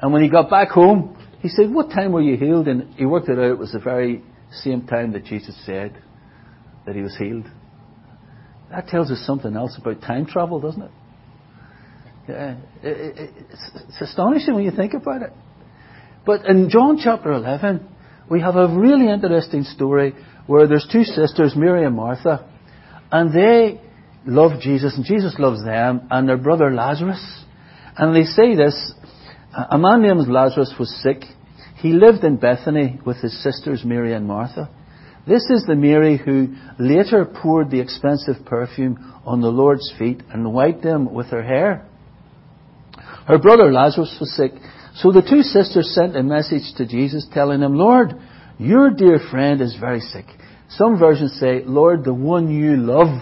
And 0.00 0.12
when 0.12 0.22
he 0.22 0.30
got 0.30 0.48
back 0.48 0.70
home, 0.70 1.18
he 1.40 1.50
said, 1.50 1.70
What 1.70 1.90
time 1.90 2.12
were 2.12 2.22
you 2.22 2.38
healed? 2.38 2.68
And 2.68 2.94
he 2.94 3.04
worked 3.04 3.28
it 3.28 3.38
out, 3.38 3.50
it 3.50 3.58
was 3.58 3.72
the 3.72 3.78
very 3.78 4.22
same 4.62 4.86
time 4.86 5.12
that 5.12 5.24
Jesus 5.24 5.54
said 5.66 6.02
that 6.86 6.94
he 6.94 7.02
was 7.02 7.14
healed. 7.18 7.44
That 8.70 8.88
tells 8.88 9.10
us 9.10 9.22
something 9.26 9.54
else 9.54 9.76
about 9.78 10.00
time 10.00 10.24
travel, 10.24 10.58
doesn't 10.58 10.82
it? 10.82 10.90
Yeah, 12.28 12.56
it's 12.82 14.00
astonishing 14.00 14.54
when 14.54 14.64
you 14.64 14.72
think 14.72 14.94
about 14.94 15.22
it. 15.22 15.32
But 16.26 16.44
in 16.44 16.68
John 16.68 16.98
chapter 17.02 17.32
11, 17.32 17.86
we 18.28 18.40
have 18.40 18.56
a 18.56 18.68
really 18.68 19.08
interesting 19.08 19.62
story 19.62 20.12
where 20.48 20.66
there's 20.66 20.86
two 20.90 21.04
sisters, 21.04 21.54
Mary 21.54 21.86
and 21.86 21.94
Martha, 21.94 22.50
and 23.12 23.32
they 23.32 23.80
love 24.26 24.60
Jesus, 24.60 24.96
and 24.96 25.04
Jesus 25.04 25.36
loves 25.38 25.64
them, 25.64 26.08
and 26.10 26.28
their 26.28 26.36
brother 26.36 26.74
Lazarus. 26.74 27.44
And 27.96 28.14
they 28.14 28.24
say 28.24 28.56
this 28.56 28.92
a 29.70 29.78
man 29.78 30.02
named 30.02 30.28
Lazarus 30.28 30.74
was 30.78 30.94
sick. 31.02 31.22
He 31.76 31.92
lived 31.92 32.24
in 32.24 32.36
Bethany 32.36 32.98
with 33.06 33.18
his 33.18 33.42
sisters 33.42 33.84
Mary 33.84 34.12
and 34.12 34.26
Martha. 34.26 34.68
This 35.26 35.44
is 35.48 35.64
the 35.66 35.76
Mary 35.76 36.18
who 36.18 36.54
later 36.78 37.24
poured 37.24 37.70
the 37.70 37.80
expensive 37.80 38.44
perfume 38.44 39.14
on 39.24 39.40
the 39.40 39.48
Lord's 39.48 39.92
feet 39.98 40.22
and 40.30 40.52
wiped 40.52 40.82
them 40.82 41.12
with 41.12 41.28
her 41.28 41.42
hair. 41.42 41.86
Her 43.26 43.38
brother 43.38 43.72
Lazarus 43.72 44.16
was 44.20 44.36
sick. 44.36 44.52
So 44.96 45.12
the 45.12 45.20
two 45.22 45.42
sisters 45.42 45.94
sent 45.94 46.16
a 46.16 46.22
message 46.22 46.74
to 46.78 46.86
Jesus 46.86 47.26
telling 47.32 47.60
him, 47.60 47.76
Lord, 47.76 48.14
your 48.58 48.90
dear 48.90 49.18
friend 49.30 49.60
is 49.60 49.76
very 49.78 50.00
sick. 50.00 50.24
Some 50.70 50.98
versions 50.98 51.38
say, 51.38 51.62
Lord, 51.64 52.04
the 52.04 52.14
one 52.14 52.50
you 52.50 52.76
love 52.76 53.20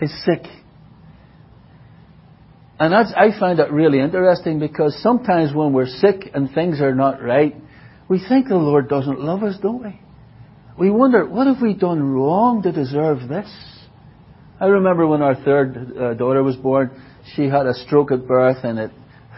is 0.00 0.12
sick. 0.24 0.44
And 2.78 2.94
I 2.94 3.38
find 3.38 3.58
that 3.58 3.72
really 3.72 4.00
interesting 4.00 4.58
because 4.58 4.96
sometimes 5.02 5.52
when 5.52 5.72
we're 5.72 5.86
sick 5.86 6.30
and 6.32 6.50
things 6.54 6.80
are 6.80 6.94
not 6.94 7.20
right, 7.20 7.54
we 8.08 8.24
think 8.26 8.48
the 8.48 8.54
Lord 8.54 8.88
doesn't 8.88 9.20
love 9.20 9.42
us, 9.42 9.56
don't 9.60 9.82
we? 9.82 10.00
We 10.78 10.90
wonder, 10.90 11.26
what 11.26 11.46
have 11.46 11.60
we 11.60 11.74
done 11.74 12.02
wrong 12.02 12.62
to 12.62 12.72
deserve 12.72 13.28
this? 13.28 13.50
I 14.60 14.66
remember 14.66 15.06
when 15.06 15.20
our 15.20 15.34
third 15.34 15.76
uh, 15.76 16.14
daughter 16.14 16.42
was 16.42 16.56
born, 16.56 16.90
she 17.34 17.48
had 17.48 17.66
a 17.66 17.74
stroke 17.74 18.12
at 18.12 18.26
birth 18.26 18.58
and 18.62 18.78
it 18.78 18.90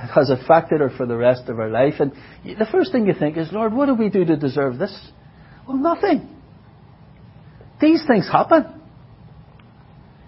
has 0.14 0.30
affected 0.30 0.80
her 0.80 0.90
for 0.96 1.06
the 1.06 1.16
rest 1.16 1.48
of 1.48 1.56
her 1.56 1.68
life. 1.68 1.94
And 2.00 2.12
the 2.44 2.66
first 2.70 2.92
thing 2.92 3.06
you 3.06 3.14
think 3.14 3.36
is, 3.36 3.48
Lord, 3.52 3.72
what 3.72 3.86
do 3.86 3.94
we 3.94 4.08
do 4.08 4.24
to 4.24 4.36
deserve 4.36 4.78
this? 4.78 5.10
Well, 5.66 5.76
nothing. 5.76 6.28
These 7.80 8.04
things 8.06 8.28
happen. 8.30 8.80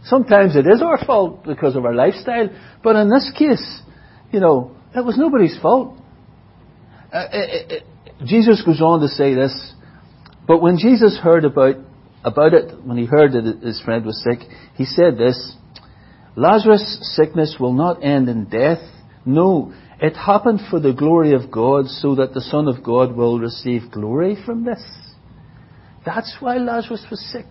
Sometimes 0.05 0.55
it 0.55 0.67
is 0.67 0.83
our 0.83 1.05
fault 1.05 1.45
because 1.45 1.77
of 1.77 1.85
our 1.85 1.95
lifestyle, 1.95 2.51
but 2.83 2.95
in 2.97 3.09
this 3.09 3.33
case, 3.39 3.81
you 4.33 4.41
know, 4.41 4.77
it 4.95 5.05
was 5.05 5.17
nobody's 5.17 5.59
fault. 5.61 5.99
Uh, 7.13 7.27
it, 7.33 7.73
it, 7.73 7.73
it, 7.73 8.27
Jesus 8.27 8.63
goes 8.65 8.83
on 8.83 9.01
to 9.01 9.09
say 9.09 9.35
this, 9.35 9.73
but 10.47 10.61
when 10.61 10.77
Jesus 10.79 11.19
heard 11.19 11.45
about 11.45 11.77
about 12.23 12.55
it, 12.55 12.83
when 12.85 12.97
he 12.97 13.07
heard 13.07 13.33
that 13.33 13.61
his 13.63 13.81
friend 13.83 14.05
was 14.05 14.23
sick, 14.23 14.47
he 14.75 14.85
said 14.85 15.17
this: 15.17 15.57
Lazarus' 16.37 17.15
sickness 17.17 17.57
will 17.59 17.73
not 17.73 18.05
end 18.05 18.29
in 18.29 18.45
death. 18.45 18.81
No, 19.27 19.73
it 20.01 20.17
happened 20.17 20.61
for 20.71 20.81
the 20.81 20.93
glory 20.93 21.35
of 21.35 21.51
God, 21.51 21.87
so 21.87 22.15
that 22.17 22.35
the 22.35 22.43
Son 22.43 22.69
of 22.69 22.83
God 22.85 23.17
will 23.17 23.39
receive 23.39 23.91
glory 23.91 24.37
from 24.45 24.65
this. 24.65 24.83
That's 26.05 26.37
why 26.41 26.59
Lazarus 26.59 27.07
was 27.11 27.21
sick. 27.33 27.47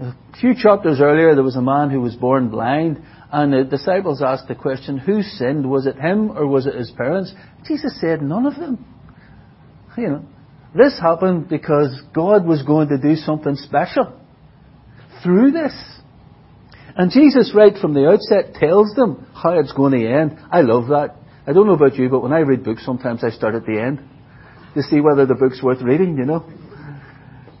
A 0.00 0.14
few 0.40 0.54
chapters 0.54 1.00
earlier, 1.00 1.34
there 1.34 1.44
was 1.44 1.56
a 1.56 1.62
man 1.62 1.88
who 1.90 2.00
was 2.00 2.14
born 2.16 2.50
blind, 2.50 3.02
and 3.32 3.52
the 3.52 3.64
disciples 3.64 4.20
asked 4.20 4.48
the 4.48 4.54
question, 4.54 4.98
Who 4.98 5.22
sinned? 5.22 5.68
Was 5.70 5.86
it 5.86 5.96
him 5.96 6.32
or 6.32 6.46
was 6.46 6.66
it 6.66 6.74
his 6.74 6.90
parents? 6.90 7.32
Jesus 7.66 7.98
said, 8.00 8.20
None 8.20 8.44
of 8.44 8.56
them. 8.56 8.84
You 9.96 10.08
know, 10.08 10.24
this 10.74 10.98
happened 11.00 11.48
because 11.48 12.02
God 12.14 12.46
was 12.46 12.62
going 12.62 12.88
to 12.88 12.98
do 12.98 13.14
something 13.16 13.56
special 13.56 14.20
through 15.22 15.52
this. 15.52 15.72
And 16.96 17.10
Jesus, 17.10 17.52
right 17.54 17.76
from 17.80 17.94
the 17.94 18.08
outset, 18.08 18.54
tells 18.54 18.94
them 18.94 19.26
how 19.34 19.58
it's 19.58 19.72
going 19.72 19.92
to 19.92 20.06
end. 20.06 20.38
I 20.50 20.60
love 20.60 20.88
that. 20.88 21.16
I 21.46 21.52
don't 21.52 21.66
know 21.66 21.74
about 21.74 21.96
you, 21.96 22.08
but 22.08 22.22
when 22.22 22.32
I 22.32 22.40
read 22.40 22.64
books, 22.64 22.84
sometimes 22.84 23.24
I 23.24 23.30
start 23.30 23.54
at 23.54 23.66
the 23.66 23.80
end 23.80 24.00
to 24.74 24.82
see 24.82 25.00
whether 25.00 25.26
the 25.26 25.34
book's 25.34 25.62
worth 25.62 25.82
reading, 25.82 26.16
you 26.16 26.24
know. 26.24 26.44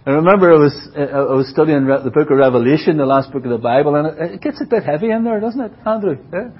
I 0.04 0.10
remember 0.10 0.52
I 0.52 0.58
was, 0.58 0.88
uh, 0.96 1.00
I 1.00 1.34
was 1.34 1.48
studying 1.48 1.86
the 1.86 2.10
book 2.10 2.30
of 2.30 2.36
Revelation, 2.36 2.96
the 2.96 3.06
last 3.06 3.32
book 3.32 3.44
of 3.44 3.50
the 3.50 3.58
Bible, 3.58 3.94
and 3.94 4.34
it 4.34 4.40
gets 4.40 4.60
a 4.60 4.66
bit 4.66 4.82
heavy 4.82 5.10
in 5.10 5.22
there, 5.24 5.38
doesn't 5.40 5.60
it, 5.60 5.72
Andrew? 5.86 6.16
Yeah? 6.32 6.50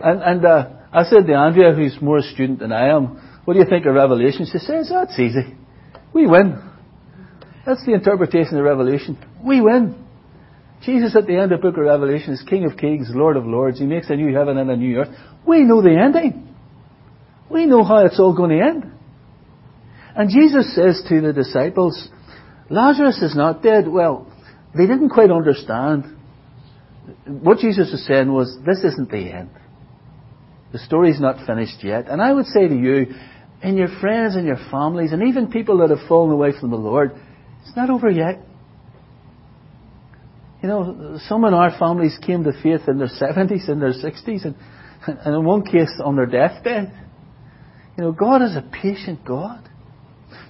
And, 0.00 0.22
and 0.22 0.44
uh, 0.44 0.68
I 0.92 1.02
said 1.04 1.26
to 1.26 1.34
Andrea, 1.34 1.74
who's 1.74 1.96
more 2.00 2.18
a 2.18 2.22
student 2.22 2.60
than 2.60 2.72
I 2.72 2.94
am, 2.94 3.40
what 3.44 3.54
do 3.54 3.60
you 3.60 3.66
think 3.66 3.86
of 3.86 3.94
Revelation? 3.94 4.46
She 4.50 4.58
says, 4.58 4.90
oh, 4.92 5.02
it's 5.02 5.18
easy. 5.18 5.56
We 6.12 6.26
win. 6.26 6.62
That's 7.66 7.84
the 7.84 7.94
interpretation 7.94 8.56
of 8.56 8.64
Revelation. 8.64 9.18
We 9.44 9.60
win. 9.60 10.05
Jesus 10.86 11.16
at 11.16 11.26
the 11.26 11.34
end 11.34 11.50
of 11.50 11.60
the 11.60 11.68
book 11.68 11.76
of 11.76 11.84
Revelation 11.84 12.32
is 12.32 12.42
King 12.48 12.64
of 12.64 12.78
Kings, 12.78 13.08
Lord 13.10 13.36
of 13.36 13.44
Lords. 13.44 13.80
He 13.80 13.86
makes 13.86 14.08
a 14.08 14.14
new 14.14 14.32
heaven 14.32 14.56
and 14.56 14.70
a 14.70 14.76
new 14.76 14.98
earth. 14.98 15.08
We 15.44 15.64
know 15.64 15.82
the 15.82 15.90
ending. 15.90 16.54
We 17.50 17.66
know 17.66 17.82
how 17.82 18.06
it's 18.06 18.20
all 18.20 18.36
going 18.36 18.50
to 18.50 18.64
end. 18.64 18.92
And 20.14 20.30
Jesus 20.30 20.74
says 20.76 21.02
to 21.08 21.20
the 21.20 21.32
disciples, 21.32 22.08
Lazarus 22.70 23.20
is 23.20 23.34
not 23.34 23.62
dead. 23.62 23.88
Well, 23.88 24.32
they 24.76 24.86
didn't 24.86 25.10
quite 25.10 25.32
understand. 25.32 26.16
What 27.26 27.58
Jesus 27.58 27.90
was 27.90 28.06
saying 28.06 28.32
was, 28.32 28.56
this 28.64 28.78
isn't 28.84 29.10
the 29.10 29.32
end. 29.32 29.50
The 30.72 30.78
story's 30.78 31.20
not 31.20 31.46
finished 31.46 31.82
yet. 31.82 32.08
And 32.08 32.22
I 32.22 32.32
would 32.32 32.46
say 32.46 32.68
to 32.68 32.74
you, 32.74 33.06
and 33.60 33.76
your 33.76 33.88
friends 34.00 34.36
and 34.36 34.46
your 34.46 34.58
families, 34.70 35.10
and 35.12 35.28
even 35.28 35.50
people 35.50 35.78
that 35.78 35.90
have 35.90 36.08
fallen 36.08 36.30
away 36.30 36.52
from 36.58 36.70
the 36.70 36.76
Lord, 36.76 37.10
it's 37.62 37.76
not 37.76 37.90
over 37.90 38.08
yet. 38.08 38.40
You 40.62 40.68
know, 40.68 41.18
some 41.28 41.44
in 41.44 41.54
our 41.54 41.76
families 41.78 42.18
came 42.24 42.44
to 42.44 42.52
faith 42.62 42.88
in 42.88 42.98
their 42.98 43.08
70s, 43.08 43.68
in 43.68 43.78
their 43.78 43.92
60s, 43.92 44.44
and, 44.44 44.54
and 45.06 45.34
in 45.34 45.44
one 45.44 45.62
case 45.64 46.00
on 46.02 46.16
their 46.16 46.26
deathbed. 46.26 46.92
You 47.96 48.04
know, 48.04 48.12
God 48.12 48.42
is 48.42 48.56
a 48.56 48.62
patient 48.62 49.24
God. 49.24 49.68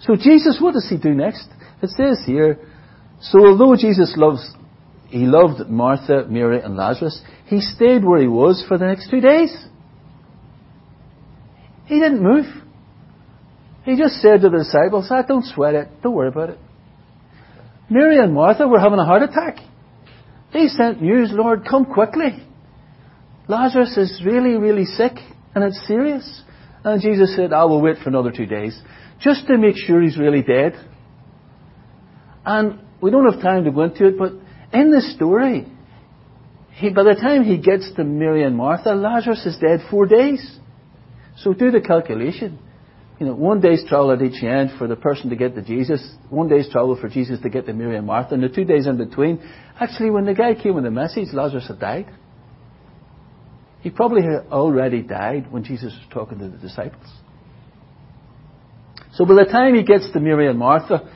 So 0.03 0.17
Jesus, 0.17 0.59
what 0.61 0.75
does 0.75 0.89
he 0.89 0.97
do 0.97 1.15
next? 1.15 1.49
It 1.83 1.91
says 1.91 2.23
here, 2.25 2.59
so 3.21 3.45
although 3.45 3.75
Jesus 3.77 4.15
loves, 4.17 4.49
he 5.09 5.27
loved 5.27 5.69
Martha, 5.69 6.27
Mary, 6.29 6.61
and 6.61 6.77
Lazarus, 6.77 7.21
he 7.47 7.61
stayed 7.61 8.05
where 8.05 8.21
he 8.21 8.29
was 8.29 8.65
for 8.69 8.79
the 8.79 8.87
next 8.87 9.11
two 9.11 9.21
days. 9.21 9.55
He 11.87 12.01
didn't 12.01 12.23
move. 12.23 12.47
He 13.85 13.97
just 13.97 14.17
said 14.17 14.41
to 14.41 14.51
the 14.51 14.59
disciples, 14.59 15.07
ah, 15.11 15.23
don't 15.23 15.45
sweat 15.45 15.75
it, 15.75 15.89
don't 16.03 16.15
worry 16.15 16.29
about 16.29 16.51
it. 16.51 16.59
Mary 17.89 18.19
and 18.19 18.35
Martha 18.35 18.67
were 18.67 18.81
having 18.81 18.99
a 18.99 19.05
heart 19.05 19.23
attack. 19.23 19.59
They 20.53 20.69
sent 20.69 21.03
news, 21.03 21.31
Lord, 21.33 21.67
come 21.69 21.85
quickly. 21.85 22.43
Lazarus 23.49 23.97
is 23.97 24.23
really, 24.25 24.57
really 24.57 24.85
sick, 24.85 25.13
and 25.55 25.65
it's 25.65 25.87
serious. 25.87 26.43
And 26.85 27.01
Jesus 27.01 27.35
said, 27.35 27.53
I 27.53 27.65
will 27.65 27.81
wait 27.81 27.99
for 27.99 28.09
another 28.09 28.31
two 28.31 28.47
days 28.47 28.81
just 29.21 29.47
to 29.47 29.59
make 29.59 29.77
sure 29.77 30.03
he's 30.03 30.19
really 30.19 30.43
dead. 30.43 30.75
And 32.45 32.81
we 33.01 33.11
don't 33.11 33.31
have 33.33 33.43
time 33.43 33.65
to 33.65 33.71
go 33.71 33.83
into 33.83 34.07
it, 34.07 34.19
but 34.19 34.33
in 34.73 34.91
the 34.91 35.01
story, 35.17 35.67
he, 36.73 36.91
by 36.91 37.03
the 37.03 37.15
time 37.15 37.45
he 37.45 37.57
gets 37.59 37.91
to 37.97 38.05
Mary 38.05 38.45
and 38.45 38.57
Martha, 38.57 38.95
Lazarus 38.95 39.45
is 39.47 39.59
dead 39.59 39.81
four 39.91 40.07
days. 40.07 40.59
So 41.39 41.53
do 41.53 41.71
the 41.71 41.81
calculation. 41.81 42.59
You 43.19 43.27
know, 43.27 43.35
one 43.35 43.61
day's 43.61 43.83
travel 43.89 44.13
at 44.13 44.21
each 44.21 44.43
end 44.43 44.73
for 44.79 44.87
the 44.87 44.97
person 44.97 45.31
to 45.31 45.37
get 45.37 45.55
to 45.55 45.63
Jesus, 45.63 46.07
one 46.29 46.49
day's 46.49 46.69
travel 46.71 46.99
for 47.01 47.09
Jesus 47.09 47.41
to 47.41 47.49
get 47.49 47.65
to 47.67 47.73
Mary 47.73 47.97
and 47.97 48.07
Martha, 48.07 48.35
and 48.35 48.43
the 48.43 48.51
two 48.51 48.65
days 48.65 48.87
in 48.87 48.99
between. 48.99 49.41
Actually, 49.81 50.11
when 50.11 50.27
the 50.27 50.35
guy 50.35 50.55
came 50.55 50.75
with 50.75 50.85
the 50.85 50.91
message, 50.91 51.29
Lazarus 51.33 51.67
had 51.69 51.81
died. 51.81 52.07
He 53.81 53.89
probably 53.89 54.23
had 54.23 54.53
already 54.53 55.01
died 55.01 55.51
when 55.51 55.65
Jesus 55.65 55.95
was 55.95 56.07
talking 56.11 56.39
to 56.41 56.49
the 56.49 56.59
disciples. 56.59 57.07
So 59.15 59.25
by 59.25 59.35
the 59.35 59.51
time 59.51 59.75
he 59.75 59.83
gets 59.83 60.11
to 60.13 60.21
Mary 60.21 60.49
and 60.49 60.59
Martha, 60.59 61.11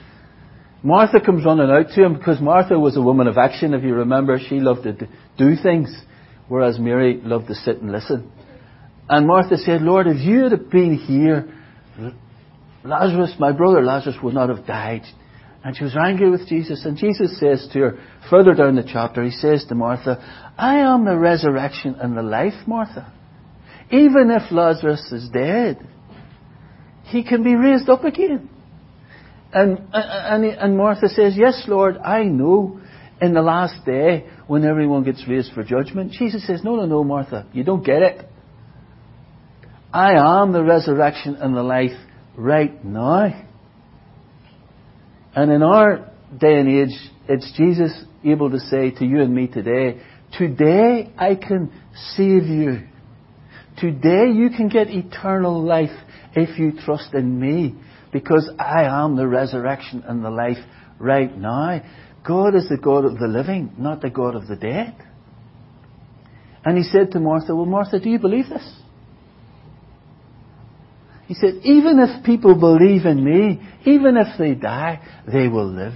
Martha 0.83 1.21
comes 1.21 1.45
running 1.45 1.71
out 1.71 1.89
to 1.95 2.03
him 2.03 2.15
because 2.15 2.41
Martha 2.41 2.79
was 2.79 2.97
a 2.97 3.03
woman 3.03 3.27
of 3.27 3.37
action, 3.37 3.75
if 3.75 3.83
you 3.83 3.95
remember. 3.95 4.39
She 4.39 4.61
loved 4.61 4.85
to 4.85 4.93
do 5.37 5.57
things, 5.63 5.95
whereas 6.49 6.79
Mary 6.79 7.21
loved 7.23 7.49
to 7.49 7.55
sit 7.55 7.83
and 7.83 7.93
listen. 7.93 8.33
And 9.07 9.27
Martha 9.27 9.59
said, 9.59 9.83
Lord, 9.83 10.07
if 10.07 10.25
you 10.25 10.45
had 10.45 10.71
been 10.71 10.97
here, 10.97 11.53
Lazarus, 12.85 13.35
my 13.39 13.53
brother 13.53 13.83
Lazarus 13.83 14.17
would 14.23 14.35
not 14.35 14.49
have 14.49 14.67
died. 14.67 15.03
And 15.63 15.77
she 15.77 15.85
was 15.85 15.97
angry 15.97 16.31
with 16.31 16.49
Jesus. 16.49 16.85
And 16.85 16.97
Jesus 16.97 17.39
says 17.39 17.69
to 17.73 17.79
her, 17.81 17.99
further 18.31 18.55
down 18.55 18.77
the 18.77 18.89
chapter, 18.91 19.23
he 19.23 19.31
says 19.31 19.65
to 19.69 19.75
Martha, 19.75 20.19
I 20.57 20.79
am 20.79 21.05
the 21.05 21.17
resurrection 21.17 21.97
and 22.01 22.17
the 22.17 22.23
life, 22.23 22.55
Martha. 22.67 23.13
Even 23.91 24.31
if 24.31 24.51
Lazarus 24.51 25.13
is 25.13 25.29
dead, 25.29 25.87
he 27.05 27.25
can 27.25 27.43
be 27.43 27.55
raised 27.55 27.89
up 27.89 28.05
again. 28.05 28.49
And, 29.53 29.81
and, 29.93 30.45
and 30.45 30.77
Martha 30.79 31.09
says, 31.09 31.35
Yes, 31.37 31.65
Lord, 31.67 31.99
I 31.99 32.23
know 32.23 32.81
in 33.21 33.35
the 33.35 33.43
last 33.43 33.85
day 33.85 34.29
when 34.47 34.65
everyone 34.65 35.03
gets 35.03 35.27
raised 35.29 35.53
for 35.53 35.65
judgment. 35.65 36.13
Jesus 36.13 36.47
says, 36.47 36.63
No, 36.63 36.77
no, 36.77 36.87
no, 36.87 37.05
Martha, 37.05 37.47
you 37.53 37.65
don't 37.65 37.85
get 37.85 38.01
it. 38.03 38.30
I 39.93 40.13
am 40.41 40.53
the 40.53 40.63
resurrection 40.63 41.37
and 41.37 41.57
the 41.57 41.63
life 41.63 41.99
right 42.37 42.85
now. 42.85 43.47
And 45.35 45.51
in 45.51 45.63
our 45.63 46.11
day 46.39 46.59
and 46.59 46.69
age, 46.69 46.97
it's 47.29 47.53
Jesus 47.57 47.93
able 48.25 48.51
to 48.51 48.61
say 48.61 48.91
to 48.93 49.05
you 49.05 49.21
and 49.21 49.35
me 49.35 49.47
today, 49.47 50.01
Today 50.39 51.13
I 51.19 51.35
can 51.35 51.73
save 52.17 52.45
you. 52.45 52.87
Today 53.79 54.31
you 54.33 54.51
can 54.51 54.69
get 54.69 54.89
eternal 54.89 55.63
life 55.63 55.97
if 56.35 56.59
you 56.59 56.73
trust 56.85 57.15
in 57.15 57.41
me 57.41 57.75
because 58.13 58.49
I 58.59 58.85
am 58.85 59.17
the 59.17 59.27
resurrection 59.27 60.05
and 60.07 60.25
the 60.25 60.31
life 60.31 60.59
right 60.99 61.37
now. 61.37 61.83
God 62.27 62.55
is 62.55 62.69
the 62.69 62.77
God 62.77 63.05
of 63.05 63.19
the 63.19 63.27
living, 63.27 63.73
not 63.79 64.03
the 64.03 64.11
God 64.11 64.37
of 64.37 64.47
the 64.47 64.57
dead. 64.57 64.95
And 66.65 66.77
he 66.77 66.85
said 66.85 67.13
to 67.13 67.21
Martha, 67.21 67.57
Well, 67.57 67.67
Martha, 67.67 67.99
do 67.99 68.11
you 68.11 68.19
believe 68.19 68.49
this? 68.49 68.80
He 71.31 71.35
said, 71.35 71.61
even 71.63 72.01
if 72.01 72.25
people 72.25 72.57
believe 72.57 73.07
in 73.07 73.25
me, 73.25 73.63
even 73.87 74.17
if 74.17 74.37
they 74.37 74.55
die, 74.55 75.01
they 75.33 75.47
will 75.47 75.73
live. 75.73 75.95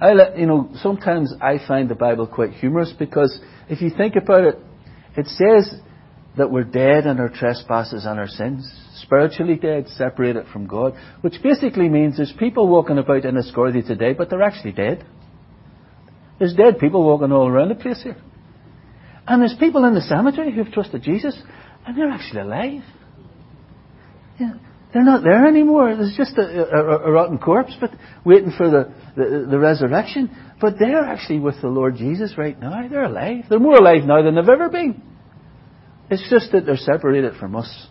I, 0.00 0.38
you 0.38 0.46
know, 0.46 0.70
sometimes 0.76 1.34
I 1.38 1.58
find 1.68 1.90
the 1.90 1.96
Bible 1.96 2.26
quite 2.26 2.52
humorous 2.52 2.94
because 2.98 3.38
if 3.68 3.82
you 3.82 3.90
think 3.94 4.16
about 4.16 4.44
it, 4.44 4.58
it 5.18 5.26
says 5.26 5.70
that 6.38 6.50
we're 6.50 6.64
dead 6.64 7.04
in 7.04 7.20
our 7.20 7.28
trespasses 7.28 8.06
and 8.06 8.18
our 8.18 8.26
sins, 8.26 8.66
spiritually 9.02 9.56
dead, 9.56 9.86
separated 9.88 10.46
from 10.50 10.66
God, 10.66 10.94
which 11.20 11.34
basically 11.42 11.90
means 11.90 12.16
there's 12.16 12.32
people 12.38 12.68
walking 12.68 12.96
about 12.96 13.26
in 13.26 13.36
Enniscorthy 13.36 13.86
today, 13.86 14.14
but 14.14 14.30
they're 14.30 14.40
actually 14.40 14.72
dead. 14.72 15.04
There's 16.38 16.54
dead 16.54 16.78
people 16.78 17.04
walking 17.04 17.32
all 17.32 17.48
around 17.48 17.68
the 17.68 17.74
place 17.74 18.02
here. 18.02 18.16
And 19.26 19.42
there's 19.42 19.56
people 19.60 19.84
in 19.84 19.92
the 19.92 20.00
cemetery 20.00 20.54
who've 20.54 20.72
trusted 20.72 21.02
Jesus, 21.02 21.38
and 21.86 21.98
they're 21.98 22.08
actually 22.08 22.40
alive. 22.40 22.82
Yeah, 24.38 24.52
they're 24.92 25.04
not 25.04 25.22
there 25.22 25.46
anymore. 25.46 25.94
There's 25.96 26.16
just 26.16 26.36
a, 26.38 26.42
a, 26.42 27.08
a 27.08 27.10
rotten 27.10 27.38
corpse, 27.38 27.74
but 27.80 27.90
waiting 28.24 28.52
for 28.56 28.70
the, 28.70 28.92
the, 29.16 29.46
the 29.50 29.58
resurrection. 29.58 30.30
But 30.60 30.74
they're 30.78 31.04
actually 31.04 31.40
with 31.40 31.60
the 31.60 31.68
Lord 31.68 31.96
Jesus 31.96 32.38
right 32.38 32.58
now. 32.58 32.88
They're 32.88 33.04
alive. 33.04 33.44
They're 33.48 33.58
more 33.58 33.76
alive 33.76 34.04
now 34.04 34.22
than 34.22 34.34
they've 34.34 34.48
ever 34.48 34.68
been. 34.68 35.02
It's 36.10 36.28
just 36.30 36.52
that 36.52 36.66
they're 36.66 36.76
separated 36.76 37.34
from 37.36 37.56
us 37.56 37.88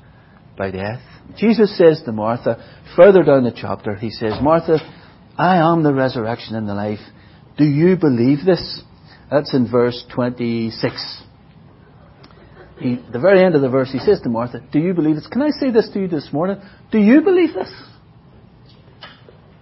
by 0.57 0.71
death. 0.71 1.01
Jesus 1.37 1.77
says 1.77 2.01
to 2.05 2.11
Martha, 2.11 2.63
further 2.95 3.23
down 3.23 3.43
the 3.43 3.51
chapter, 3.55 3.95
he 3.95 4.09
says, 4.09 4.33
Martha, 4.41 4.77
I 5.37 5.57
am 5.57 5.83
the 5.83 5.93
resurrection 5.93 6.55
and 6.55 6.67
the 6.67 6.73
life. 6.73 6.99
Do 7.57 7.65
you 7.65 7.97
believe 7.97 8.45
this? 8.45 8.81
That's 9.29 9.53
in 9.53 9.69
verse 9.69 10.05
26 10.13 11.23
he, 12.77 12.99
the 13.11 13.19
very 13.19 13.43
end 13.43 13.55
of 13.55 13.61
the 13.61 13.69
verse, 13.69 13.91
he 13.91 13.99
says 13.99 14.19
to 14.21 14.29
Martha, 14.29 14.61
Do 14.71 14.79
you 14.79 14.93
believe 14.93 15.15
this? 15.15 15.27
Can 15.27 15.41
I 15.41 15.49
say 15.59 15.71
this 15.71 15.89
to 15.93 15.99
you 15.99 16.07
this 16.07 16.29
morning? 16.33 16.57
Do 16.91 16.99
you 16.99 17.21
believe 17.21 17.53
this? 17.53 17.71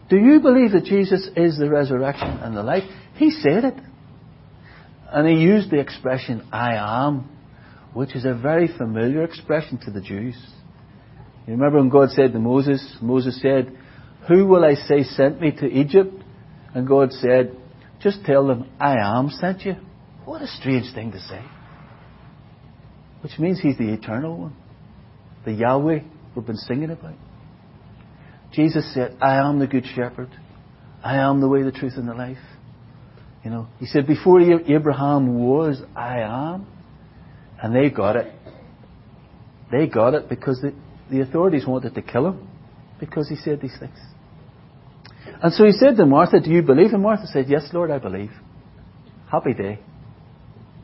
Do 0.10 0.17
you 0.17 0.39
believe 0.39 0.72
that 0.72 0.86
Jesus 0.86 1.29
is 1.36 1.58
the 1.58 1.70
resurrection 1.70 2.27
and 2.27 2.55
the 2.55 2.63
life? 2.63 2.84
He 3.15 3.32
said 3.32 3.65
it. 3.65 3.75
And 5.12 5.27
he 5.27 5.43
used 5.43 5.70
the 5.70 5.79
expression, 5.79 6.48
I 6.51 6.75
am, 7.08 7.29
which 7.93 8.15
is 8.15 8.25
a 8.25 8.34
very 8.34 8.67
familiar 8.67 9.24
expression 9.24 9.77
to 9.86 9.91
the 9.91 10.01
Jews. 10.01 10.36
You 11.46 11.53
remember 11.53 11.77
when 11.77 11.89
God 11.89 12.10
said 12.10 12.34
to 12.34 12.39
Moses, 12.39 12.98
Moses 13.00 13.39
said, 13.41 13.77
Who 14.27 14.48
will 14.48 14.65
I 14.65 14.74
say 14.74 15.03
sent 15.03 15.39
me 15.39 15.51
to 15.51 15.67
Egypt? 15.67 16.15
And 16.73 16.88
God 16.88 17.12
said, 17.12 17.56
Just 18.02 18.26
tell 18.26 18.47
them, 18.47 18.71
I 18.80 18.95
am 18.97 19.30
sent 19.30 19.62
you. 19.62 19.76
What 20.26 20.41
a 20.41 20.47
strange 20.47 20.93
thing 20.95 21.12
to 21.12 21.19
say 21.19 21.43
which 23.23 23.39
means 23.39 23.59
He's 23.62 23.77
the 23.77 23.93
eternal 23.93 24.38
one, 24.38 24.55
the 25.45 25.53
Yahweh 25.53 25.99
we've 26.36 26.45
been 26.45 26.57
singing 26.57 26.91
about. 26.91 27.15
Jesus 28.51 28.93
said, 28.93 29.17
I 29.21 29.38
am 29.38 29.59
the 29.59 29.67
good 29.67 29.86
shepherd. 29.95 30.29
I 31.03 31.17
am 31.17 31.41
the 31.41 31.47
way, 31.47 31.63
the 31.63 31.71
truth, 31.71 31.93
and 31.95 32.07
the 32.07 32.13
life. 32.13 32.38
You 33.43 33.49
know, 33.49 33.67
He 33.79 33.88
said, 33.88 34.07
before 34.07 34.39
Abraham 34.41 35.39
was, 35.39 35.81
I 35.95 36.19
am. 36.19 36.67
And 37.62 37.75
they 37.75 37.89
got 37.89 38.15
it. 38.15 38.33
They 39.71 39.88
got 39.88 40.13
it 40.13 40.29
because 40.29 40.59
the, 40.62 40.73
the 41.09 41.21
authorities 41.21 41.65
wanted 41.65 41.95
to 41.95 42.01
kill 42.01 42.27
him 42.27 42.47
because 42.99 43.27
he 43.27 43.36
said 43.36 43.59
these 43.62 43.75
things. 43.79 43.97
And 45.41 45.51
so 45.53 45.65
he 45.65 45.71
said 45.71 45.95
to 45.97 46.05
Martha, 46.05 46.39
Do 46.39 46.51
you 46.51 46.62
believe? 46.62 46.93
And 46.93 47.01
Martha 47.01 47.25
said, 47.27 47.45
Yes, 47.47 47.69
Lord, 47.73 47.89
I 47.89 47.97
believe. 47.97 48.31
Happy 49.31 49.53
day. 49.53 49.79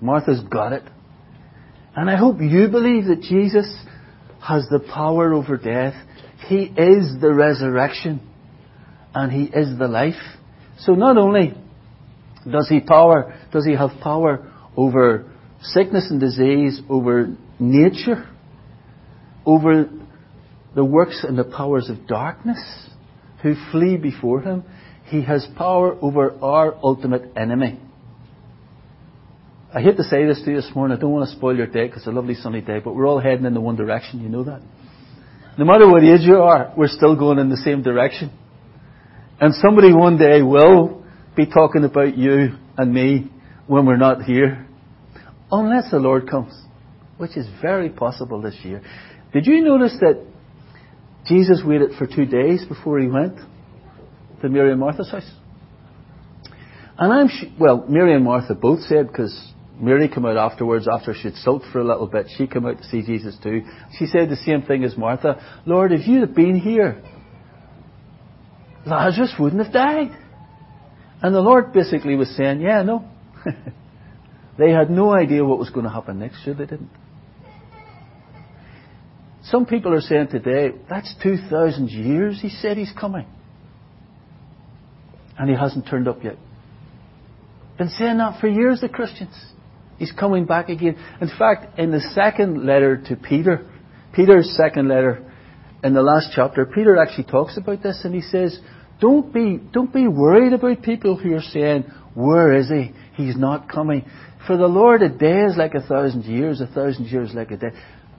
Martha's 0.02 0.42
got 0.50 0.74
it. 0.74 0.84
And 1.96 2.10
I 2.10 2.16
hope 2.16 2.38
you 2.40 2.68
believe 2.68 3.06
that 3.06 3.22
Jesus 3.22 3.74
has 4.42 4.66
the 4.70 4.80
power 4.80 5.34
over 5.34 5.58
death. 5.58 5.94
He 6.48 6.64
is 6.64 7.20
the 7.20 7.34
resurrection 7.34 8.22
and 9.14 9.32
He 9.32 9.44
is 9.44 9.78
the 9.78 9.88
life. 9.88 10.14
So 10.80 10.94
not 10.94 11.18
only 11.18 11.54
does 12.50 12.70
He 12.70 12.80
power, 12.80 13.38
does 13.52 13.66
He 13.66 13.76
have 13.76 13.92
power 14.02 14.52
over 14.78 15.32
sickness 15.62 16.08
and 16.10 16.20
disease, 16.20 16.80
over 16.90 17.36
nature, 17.60 18.30
over 19.46 19.90
the 20.76 20.86
works 20.86 21.26
and 21.28 21.38
the 21.38 21.44
powers 21.44 21.90
of 21.90 22.08
darkness 22.08 22.60
who 23.42 23.56
flee 23.72 23.98
before 23.98 24.42
Him. 24.42 24.64
He 25.06 25.24
has 25.24 25.46
power 25.58 25.98
over 26.02 26.38
our 26.42 26.76
ultimate 26.84 27.36
enemy. 27.36 27.80
I 29.72 29.82
hate 29.82 29.98
to 29.98 30.04
say 30.04 30.26
this 30.26 30.42
to 30.46 30.50
you 30.50 30.56
this 30.56 30.72
morning. 30.74 30.98
I 30.98 31.00
don't 31.00 31.12
want 31.12 31.30
to 31.30 31.36
spoil 31.36 31.56
your 31.56 31.68
day 31.68 31.86
because 31.86 32.00
it's 32.00 32.08
a 32.08 32.12
lovely 32.12 32.34
sunny 32.34 32.62
day, 32.62 32.80
but 32.84 32.96
we're 32.96 33.08
all 33.08 33.20
heading 33.20 33.46
in 33.46 33.54
the 33.54 33.62
one 33.62 33.76
direction. 33.76 34.20
You 34.20 34.28
know 34.28 34.44
that. 34.46 34.62
No 35.60 35.66
matter 35.66 35.88
what 35.88 36.04
age 36.04 36.22
you 36.22 36.38
are, 36.38 36.74
we're 36.76 36.88
still 36.88 37.16
going 37.16 37.38
in 37.38 37.50
the 37.50 37.58
same 37.58 37.84
direction. 37.84 38.32
And 39.40 39.54
somebody 39.54 39.94
one 39.94 40.18
day 40.18 40.42
will 40.42 41.06
be 41.36 41.46
talking 41.46 41.84
about 41.84 42.18
you 42.18 42.58
and 42.78 42.92
me 42.92 43.32
when 43.68 43.86
we're 43.86 43.98
not 43.98 44.24
here. 44.24 44.66
Unless 45.52 45.92
the 45.92 45.98
Lord 45.98 46.28
comes, 46.28 46.60
which 47.18 47.38
is 47.38 47.46
very 47.62 47.90
possible 47.92 48.42
this 48.42 48.58
year. 48.64 48.82
Did 49.34 49.46
you 49.46 49.62
notice 49.62 49.96
that 50.00 50.26
Jesus 51.28 51.62
waited 51.64 51.92
for 51.96 52.08
two 52.08 52.26
days 52.26 52.66
before 52.66 53.00
he 53.00 53.08
went 53.08 53.36
to 54.42 54.50
Mary 54.50 54.72
and 54.72 54.80
Martha's 54.80 55.12
house? 55.12 55.32
And 56.98 57.14
I'm, 57.14 57.28
sh- 57.28 57.54
well, 57.60 57.86
Mary 57.88 58.16
and 58.16 58.24
Martha 58.24 58.56
both 58.56 58.82
said, 58.82 59.08
because 59.08 59.54
Mary 59.80 60.10
came 60.10 60.26
out 60.26 60.36
afterwards 60.36 60.88
after 60.92 61.14
she'd 61.14 61.36
sulked 61.36 61.66
for 61.72 61.80
a 61.80 61.86
little 61.86 62.08
bit. 62.08 62.28
She 62.38 62.48
came 62.48 62.66
out 62.66 62.78
to 62.78 62.84
see 62.84 63.02
Jesus 63.02 63.38
too. 63.42 63.62
She 63.98 64.08
said 64.08 64.30
the 64.30 64.36
same 64.36 64.62
thing 64.64 64.84
as 64.84 64.98
Martha. 64.98 65.42
Lord, 65.66 65.94
if 65.94 66.06
you'd 66.06 66.22
have 66.22 66.36
been 66.36 66.60
here, 66.60 67.02
Lazarus 68.86 69.34
wouldn't 69.40 69.64
have 69.64 69.74
died. 69.74 70.12
And 71.22 71.34
the 71.34 71.42
Lord 71.42 71.72
basically 71.72 72.16
was 72.16 72.30
saying, 72.36 72.62
yeah, 72.62 72.82
no. 72.84 73.06
they 74.58 74.72
had 74.72 74.90
no 74.90 75.14
idea 75.14 75.46
what 75.46 75.60
was 75.60 75.70
going 75.70 75.86
to 75.86 75.92
happen 75.92 76.20
next 76.20 76.46
year. 76.46 76.56
They 76.56 76.66
didn't. 76.66 76.90
Some 79.44 79.66
people 79.66 79.94
are 79.94 80.02
saying 80.02 80.28
today, 80.28 80.72
that's 80.90 81.14
2,000 81.24 81.90
years 81.90 82.40
he 82.42 82.50
said 82.50 82.78
he's 82.78 82.94
coming. 83.00 83.26
And 85.38 85.50
he 85.50 85.56
hasn't 85.56 85.88
turned 85.88 86.08
up 86.08 86.24
yet. 86.24 86.36
Been 87.78 87.90
saying 87.90 88.18
that 88.18 88.42
for 88.42 88.50
years, 88.50 88.82
the 88.82 88.90
Christians. 88.90 89.34
He's 90.00 90.12
coming 90.14 90.46
back 90.46 90.70
again. 90.70 90.98
In 91.22 91.30
fact, 91.38 91.78
in 91.78 91.92
the 91.92 92.00
second 92.16 92.66
letter 92.66 92.98
to 93.10 93.16
Peter, 93.16 93.70
Peter's 94.16 94.56
second 94.58 94.88
letter, 94.88 95.30
in 95.84 95.94
the 95.94 96.02
last 96.02 96.30
chapter, 96.34 96.66
Peter 96.66 96.98
actually 96.98 97.26
talks 97.26 97.58
about 97.58 97.84
this 97.84 98.02
and 98.04 98.16
he 98.16 98.22
says, 98.22 98.60
don't 99.00 99.34
be, 99.34 99.60
don't 99.72 99.94
be 99.94 100.08
worried 100.08 100.54
about 100.54 100.82
people 100.82 101.16
who 101.16 101.36
are 101.36 101.42
saying, 101.42 101.84
where 102.16 102.56
is 102.56 102.70
he? 102.70 102.92
He's 103.16 103.38
not 103.38 103.70
coming. 103.70 104.06
For 104.48 104.58
the 104.58 104.68
Lord, 104.68 105.02
a 105.02 105.10
day 105.10 105.42
is 105.42 105.58
like 105.58 105.74
a 105.74 105.82
thousand 105.82 106.24
years, 106.24 106.62
a 106.62 106.68
thousand 106.68 107.06
years 107.06 107.32
like 107.34 107.52
a 107.52 107.58
day. 107.58 107.72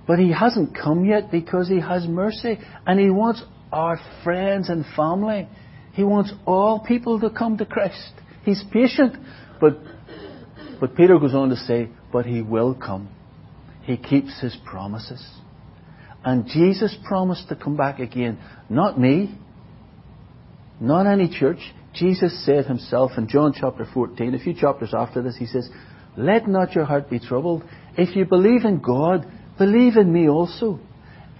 But 0.06 0.18
he 0.18 0.32
hasn't 0.32 0.76
come 0.76 1.04
yet 1.04 1.30
because 1.30 1.68
he 1.68 1.80
has 1.80 2.06
mercy 2.06 2.58
and 2.86 3.00
he 3.00 3.10
wants 3.10 3.42
our 3.72 3.98
friends 4.24 4.68
and 4.68 4.84
family. 4.96 5.48
He 5.92 6.02
wants 6.02 6.32
all 6.46 6.80
people 6.80 7.20
to 7.20 7.30
come 7.30 7.58
to 7.58 7.66
Christ. 7.66 8.12
He's 8.44 8.62
patient, 8.72 9.16
but 9.60 9.78
but 10.80 10.96
Peter 10.96 11.18
goes 11.18 11.34
on 11.34 11.50
to 11.50 11.56
say, 11.56 11.90
but 12.12 12.26
he 12.26 12.40
will 12.42 12.74
come. 12.74 13.08
He 13.82 13.96
keeps 13.96 14.40
his 14.40 14.56
promises. 14.64 15.24
And 16.24 16.46
Jesus 16.46 16.96
promised 17.04 17.48
to 17.48 17.56
come 17.56 17.76
back 17.76 17.98
again. 17.98 18.38
Not 18.68 18.98
me. 18.98 19.38
Not 20.80 21.06
any 21.06 21.28
church. 21.28 21.58
Jesus 21.94 22.44
said 22.44 22.66
himself 22.66 23.12
in 23.16 23.28
John 23.28 23.52
chapter 23.58 23.86
14, 23.92 24.34
a 24.34 24.38
few 24.38 24.54
chapters 24.54 24.94
after 24.94 25.22
this, 25.22 25.36
he 25.36 25.46
says, 25.46 25.68
Let 26.16 26.48
not 26.48 26.74
your 26.74 26.84
heart 26.84 27.10
be 27.10 27.18
troubled. 27.18 27.64
If 27.96 28.16
you 28.16 28.24
believe 28.24 28.64
in 28.64 28.80
God, 28.80 29.26
believe 29.58 29.96
in 29.96 30.12
me 30.12 30.28
also. 30.28 30.78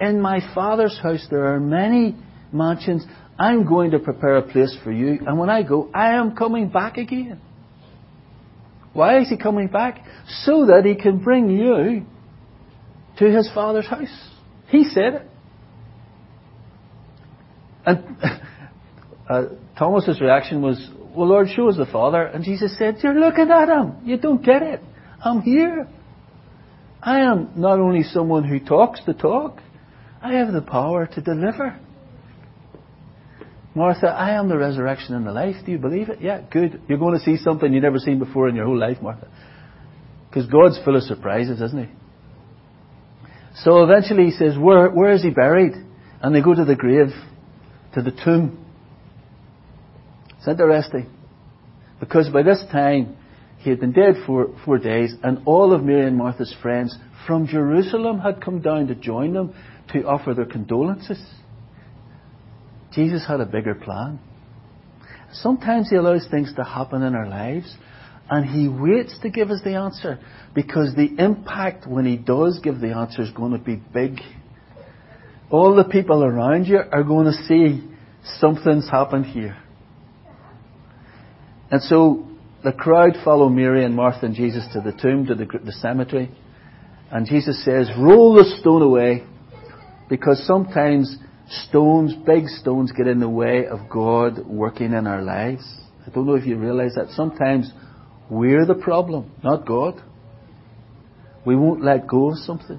In 0.01 0.21
my 0.21 0.41
Father's 0.55 0.99
house 0.99 1.27
there 1.31 1.55
are 1.55 1.61
many 1.61 2.17
mansions. 2.53 3.05
I'm 3.39 3.67
going 3.67 3.93
to 3.93 3.99
prepare 3.99 4.37
a 4.37 4.43
place 4.43 4.77
for 4.83 4.93
you. 4.93 5.21
And 5.27 5.39
when 5.39 5.51
I 5.51 5.63
go, 5.63 5.91
I 5.95 6.15
am 6.15 6.35
coming 6.35 6.69
back 6.69 6.97
again. 6.97 7.41
Why 8.93 9.21
is 9.21 9.29
he 9.29 9.37
coming 9.37 9.69
back? 9.69 10.05
So 10.45 10.67
that 10.67 10.85
he 10.85 10.95
can 10.95 11.19
bring 11.19 11.49
you 11.49 12.05
to 13.19 13.25
his 13.31 13.49
Father's 13.55 13.87
house. 13.87 14.29
He 14.69 14.85
said 14.85 15.15
it. 15.15 15.27
And 17.87 18.17
uh, 19.31 19.43
Thomas's 19.79 20.21
reaction 20.21 20.63
was, 20.63 20.89
Well, 21.15 21.29
Lord, 21.29 21.49
show 21.55 21.69
us 21.69 21.77
the 21.77 21.87
Father. 21.87 22.23
And 22.23 22.45
Jesus 22.45 22.77
said, 22.79 22.97
You're 23.03 23.19
looking 23.19 23.51
at 23.51 23.69
him. 23.69 23.97
You 24.05 24.17
don't 24.19 24.45
get 24.45 24.63
it. 24.63 24.81
I'm 25.25 25.43
here. 25.43 25.87
I 27.03 27.21
am 27.21 27.53
not 27.57 27.79
only 27.79 28.03
someone 28.03 28.45
who 28.45 28.61
talks 28.61 29.01
the 29.07 29.15
talk, 29.15 29.61
I 30.23 30.35
have 30.35 30.53
the 30.53 30.63
power 30.63 31.07
to 31.07 31.21
deliver. 31.21 31.79
Martha, 33.75 34.09
I 34.09 34.31
am 34.31 34.49
the 34.49 34.57
resurrection 34.57 35.15
and 35.15 35.25
the 35.25 35.33
life. 35.33 35.55
Do 35.65 35.71
you 35.71 35.79
believe 35.79 36.09
it? 36.09 36.21
Yeah, 36.21 36.43
good. 36.51 36.83
You're 36.89 36.99
going 36.99 37.17
to 37.17 37.25
see 37.25 37.37
something 37.37 37.73
you've 37.73 37.83
never 37.83 37.99
seen 37.99 38.19
before 38.19 38.49
in 38.49 38.57
your 38.57 38.67
whole 38.67 38.79
life, 38.79 38.99
Martha. 39.01 39.29
Because 40.29 40.49
God's 40.49 40.81
full 40.85 40.97
of 40.97 41.03
surprises, 41.05 41.61
isn't 41.61 41.87
he? 41.87 41.93
So 43.63 43.85
eventually 43.85 44.27
he 44.27 44.31
says, 44.33 44.59
where, 44.59 44.91
where 44.91 45.13
is 45.13 45.23
he 45.23 45.31
buried? 45.31 45.73
And 46.21 46.35
they 46.35 46.43
go 46.43 46.55
to 46.55 46.65
the 46.65 46.75
grave, 46.75 47.09
to 47.95 48.03
the 48.03 48.11
tomb. 48.11 48.65
It's 50.39 50.49
interesting. 50.49 51.07
Eh? 51.07 51.17
Because 52.01 52.29
by 52.31 52.43
this 52.43 52.65
time, 52.73 53.17
he 53.59 53.71
had 53.71 53.79
been 53.79 53.93
dead 53.93 54.15
for 54.27 54.49
four 54.65 54.79
days, 54.79 55.15
and 55.23 55.43
all 55.45 55.73
of 55.75 55.85
Mary 55.85 56.07
and 56.07 56.17
Martha's 56.17 56.55
friends 56.63 56.97
from 57.27 57.47
Jerusalem 57.47 58.19
had 58.19 58.43
come 58.43 58.61
down 58.63 58.87
to 58.87 58.95
join 58.95 59.35
them 59.35 59.55
to 59.93 60.05
offer 60.05 60.33
their 60.33 60.47
condolences. 60.47 61.23
Jesus 62.93 63.27
had 63.27 63.41
a 63.41 63.47
bigger 63.47 63.75
plan. 63.75 64.19
Sometimes 65.33 65.91
He 65.91 65.97
allows 65.97 66.27
things 66.31 66.53
to 66.57 66.65
happen 66.65 67.03
in 67.03 67.15
our 67.15 67.29
lives, 67.29 67.77
and 68.29 68.45
He 68.45 68.69
waits 68.69 69.17
to 69.23 69.31
give 69.31 69.51
us 69.51 69.61
the 69.63 69.75
answer 69.75 70.19
because 70.55 70.95
the 70.95 71.15
impact 71.19 71.87
when 71.87 72.05
He 72.05 72.17
does 72.17 72.61
give 72.63 72.81
the 72.81 72.95
answer 72.95 73.23
is 73.23 73.31
going 73.31 73.53
to 73.53 73.59
be 73.59 73.77
big. 73.77 74.19
All 75.51 75.75
the 75.75 75.85
people 75.85 76.25
around 76.25 76.67
you 76.67 76.79
are 76.79 77.03
going 77.03 77.27
to 77.27 77.33
see 77.45 77.89
something's 78.39 78.89
happened 78.89 79.27
here. 79.27 79.57
And 81.71 81.83
so 81.83 82.27
the 82.63 82.73
crowd 82.73 83.13
follow 83.25 83.49
Mary 83.49 83.85
and 83.85 83.95
Martha 83.95 84.27
and 84.27 84.35
Jesus 84.35 84.65
to 84.73 84.81
the 84.81 84.93
tomb, 84.93 85.27
to 85.27 85.35
the, 85.35 85.47
the 85.65 85.73
cemetery. 85.73 86.31
And 87.11 87.27
Jesus 87.27 87.65
says, 87.65 87.89
roll 87.99 88.35
the 88.35 88.45
stone 88.61 88.83
away 88.83 89.25
because 90.09 90.45
sometimes 90.47 91.17
stones, 91.51 92.15
big 92.25 92.47
stones, 92.47 92.93
get 92.93 93.09
in 93.09 93.21
the 93.21 93.29
way 93.29 93.67
of 93.67 93.91
God 93.91 94.47
working 94.47 94.93
in 94.93 95.07
our 95.07 95.23
lives. 95.23 95.65
I 96.07 96.11
don't 96.11 96.27
know 96.27 96.35
if 96.35 96.47
you 96.47 96.57
realize 96.57 96.95
that. 96.95 97.11
Sometimes 97.11 97.73
we're 98.31 98.65
the 98.65 98.75
problem, 98.75 99.33
not 99.43 99.67
God. 99.67 100.01
We 101.45 101.57
won't 101.57 101.83
let 101.83 102.07
go 102.07 102.31
of 102.31 102.39
something. 102.39 102.79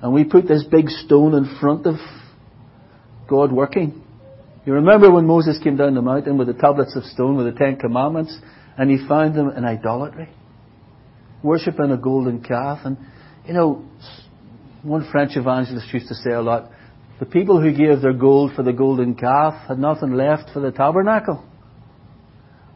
And 0.00 0.12
we 0.12 0.24
put 0.24 0.48
this 0.48 0.64
big 0.64 0.88
stone 0.88 1.34
in 1.34 1.58
front 1.60 1.86
of 1.86 1.96
God 3.28 3.52
working. 3.52 4.04
You 4.64 4.74
remember 4.74 5.10
when 5.10 5.26
Moses 5.26 5.58
came 5.62 5.76
down 5.76 5.94
the 5.94 6.02
mountain 6.02 6.38
with 6.38 6.46
the 6.46 6.54
tablets 6.54 6.94
of 6.96 7.04
stone 7.04 7.36
with 7.36 7.52
the 7.52 7.58
Ten 7.58 7.76
Commandments 7.76 8.36
and 8.76 8.90
he 8.90 9.06
found 9.08 9.34
them 9.34 9.50
in 9.50 9.64
idolatry? 9.64 10.28
Worshipping 11.42 11.90
a 11.90 11.96
golden 11.96 12.42
calf. 12.42 12.80
And, 12.84 12.96
you 13.46 13.54
know, 13.54 13.84
one 14.82 15.08
French 15.10 15.36
evangelist 15.36 15.92
used 15.92 16.08
to 16.08 16.14
say 16.14 16.30
a 16.30 16.40
lot, 16.40 16.70
the 17.18 17.26
people 17.26 17.60
who 17.60 17.72
gave 17.72 18.00
their 18.00 18.12
gold 18.12 18.52
for 18.54 18.62
the 18.62 18.72
golden 18.72 19.14
calf 19.14 19.54
had 19.68 19.78
nothing 19.78 20.12
left 20.12 20.50
for 20.52 20.60
the 20.60 20.70
tabernacle. 20.70 21.44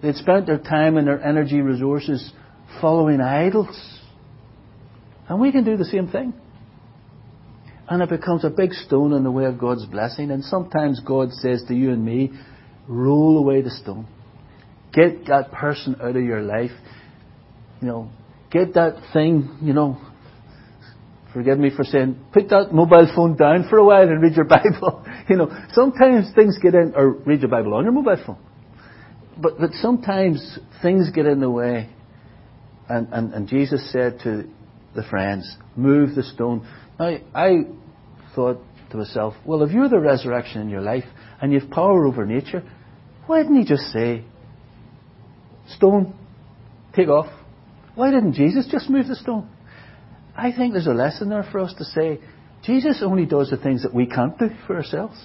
They'd 0.02 0.16
spent 0.16 0.46
their 0.46 0.58
time 0.58 0.96
and 0.96 1.06
their 1.06 1.22
energy 1.22 1.60
resources 1.60 2.32
following 2.80 3.20
idols. 3.20 4.00
And 5.28 5.40
we 5.40 5.52
can 5.52 5.64
do 5.64 5.76
the 5.76 5.84
same 5.84 6.08
thing. 6.08 6.34
And 7.88 8.02
it 8.02 8.08
becomes 8.08 8.44
a 8.44 8.50
big 8.50 8.72
stone 8.72 9.12
in 9.12 9.22
the 9.22 9.30
way 9.30 9.44
of 9.44 9.58
God's 9.58 9.86
blessing. 9.86 10.30
And 10.32 10.42
sometimes 10.44 11.00
God 11.06 11.30
says 11.32 11.62
to 11.68 11.74
you 11.74 11.92
and 11.92 12.04
me, 12.04 12.32
roll 12.88 13.38
away 13.38 13.62
the 13.62 13.70
stone. 13.70 14.08
Get 14.92 15.26
that 15.26 15.52
person 15.52 15.96
out 16.02 16.16
of 16.16 16.22
your 16.22 16.42
life. 16.42 16.72
You 17.80 17.88
know, 17.88 18.10
get 18.50 18.74
that 18.74 18.96
thing, 19.12 19.58
you 19.62 19.72
know, 19.72 19.98
Forgive 21.32 21.58
me 21.58 21.70
for 21.74 21.84
saying, 21.84 22.18
put 22.32 22.48
that 22.50 22.72
mobile 22.72 23.10
phone 23.14 23.36
down 23.36 23.66
for 23.70 23.78
a 23.78 23.84
while 23.84 24.02
and 24.02 24.20
read 24.20 24.34
your 24.34 24.44
Bible. 24.46 25.04
you 25.28 25.36
know, 25.36 25.50
sometimes 25.72 26.32
things 26.34 26.58
get 26.60 26.74
in, 26.74 26.92
or 26.94 27.12
read 27.24 27.40
your 27.40 27.50
Bible 27.50 27.74
on 27.74 27.84
your 27.84 27.92
mobile 27.92 28.22
phone. 28.24 28.38
But, 29.38 29.58
but 29.58 29.72
sometimes 29.72 30.58
things 30.82 31.10
get 31.10 31.26
in 31.26 31.40
the 31.40 31.50
way. 31.50 31.88
And, 32.88 33.08
and, 33.12 33.32
and 33.32 33.48
Jesus 33.48 33.90
said 33.90 34.18
to 34.24 34.44
the 34.94 35.02
friends, 35.04 35.56
move 35.74 36.14
the 36.14 36.22
stone. 36.22 36.66
Now, 36.98 37.16
I 37.34 37.60
thought 38.34 38.60
to 38.90 38.98
myself, 38.98 39.34
well, 39.46 39.62
if 39.62 39.72
you're 39.72 39.88
the 39.88 40.00
resurrection 40.00 40.60
in 40.60 40.68
your 40.68 40.82
life 40.82 41.04
and 41.40 41.52
you've 41.52 41.70
power 41.70 42.06
over 42.06 42.26
nature, 42.26 42.62
why 43.26 43.42
didn't 43.42 43.58
he 43.58 43.64
just 43.64 43.90
say, 43.92 44.24
stone, 45.68 46.14
take 46.94 47.08
off? 47.08 47.32
Why 47.94 48.10
didn't 48.10 48.34
Jesus 48.34 48.68
just 48.70 48.90
move 48.90 49.06
the 49.06 49.16
stone? 49.16 49.48
I 50.36 50.52
think 50.52 50.72
there's 50.72 50.86
a 50.86 50.92
lesson 50.92 51.28
there 51.28 51.46
for 51.50 51.60
us 51.60 51.74
to 51.78 51.84
say 51.84 52.20
Jesus 52.64 53.02
only 53.04 53.26
does 53.26 53.50
the 53.50 53.56
things 53.56 53.82
that 53.82 53.94
we 53.94 54.06
can't 54.06 54.38
do 54.38 54.48
for 54.66 54.76
ourselves. 54.76 55.18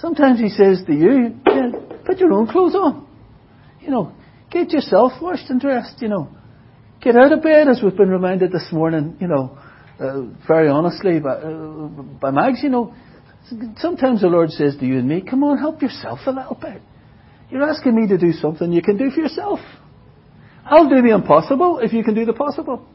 Sometimes 0.00 0.40
he 0.40 0.48
says 0.48 0.82
to 0.86 0.92
you, 0.92 1.36
yeah, 1.46 1.70
put 2.04 2.18
your 2.18 2.32
own 2.32 2.46
clothes 2.46 2.74
on. 2.74 3.06
You 3.80 3.90
know, 3.90 4.12
get 4.50 4.70
yourself 4.70 5.12
washed 5.20 5.50
and 5.50 5.60
dressed, 5.60 6.00
you 6.00 6.08
know. 6.08 6.28
Get 7.02 7.16
out 7.16 7.32
of 7.32 7.42
bed, 7.42 7.68
as 7.68 7.80
we've 7.82 7.96
been 7.96 8.08
reminded 8.08 8.50
this 8.50 8.68
morning, 8.72 9.16
you 9.20 9.28
know, 9.28 9.58
uh, 10.00 10.22
very 10.46 10.68
honestly 10.68 11.20
by, 11.20 11.34
uh, 11.34 11.86
by 12.20 12.30
Mags, 12.30 12.62
you 12.62 12.70
know. 12.70 12.94
Sometimes 13.76 14.22
the 14.22 14.28
Lord 14.28 14.50
says 14.50 14.76
to 14.78 14.86
you 14.86 14.98
and 14.98 15.08
me, 15.08 15.20
come 15.20 15.44
on, 15.44 15.58
help 15.58 15.82
yourself 15.82 16.20
a 16.26 16.30
little 16.30 16.58
bit. 16.60 16.80
You're 17.50 17.68
asking 17.68 17.94
me 17.94 18.08
to 18.08 18.16
do 18.16 18.32
something 18.32 18.72
you 18.72 18.82
can 18.82 18.96
do 18.96 19.10
for 19.10 19.20
yourself. 19.20 19.60
I'll 20.64 20.88
do 20.88 21.02
the 21.02 21.14
impossible 21.14 21.78
if 21.80 21.92
you 21.92 22.02
can 22.02 22.14
do 22.14 22.24
the 22.24 22.32
possible. 22.32 22.86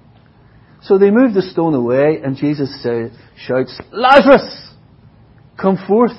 So 0.82 0.98
they 0.98 1.12
move 1.12 1.34
the 1.34 1.42
stone 1.42 1.74
away, 1.74 2.22
and 2.24 2.38
Jesus 2.38 2.82
say, 2.82 3.10
shouts, 3.38 3.80
Lazarus, 3.92 4.74
come 5.62 5.78
forth. 5.88 6.18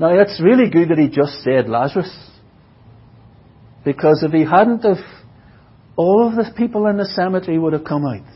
Now 0.00 0.08
it's 0.18 0.40
really 0.42 0.68
good 0.70 0.90
that 0.90 0.98
he 0.98 1.08
just 1.08 1.42
said 1.42 1.68
Lazarus. 1.68 2.12
Because 3.84 4.22
if 4.22 4.32
he 4.32 4.44
hadn't 4.44 4.82
have, 4.82 4.98
all 5.96 6.28
of 6.28 6.34
the 6.34 6.52
people 6.56 6.86
in 6.86 6.96
the 6.96 7.06
cemetery 7.06 7.58
would 7.58 7.72
have 7.72 7.84
come 7.84 8.04
out. 8.04 8.26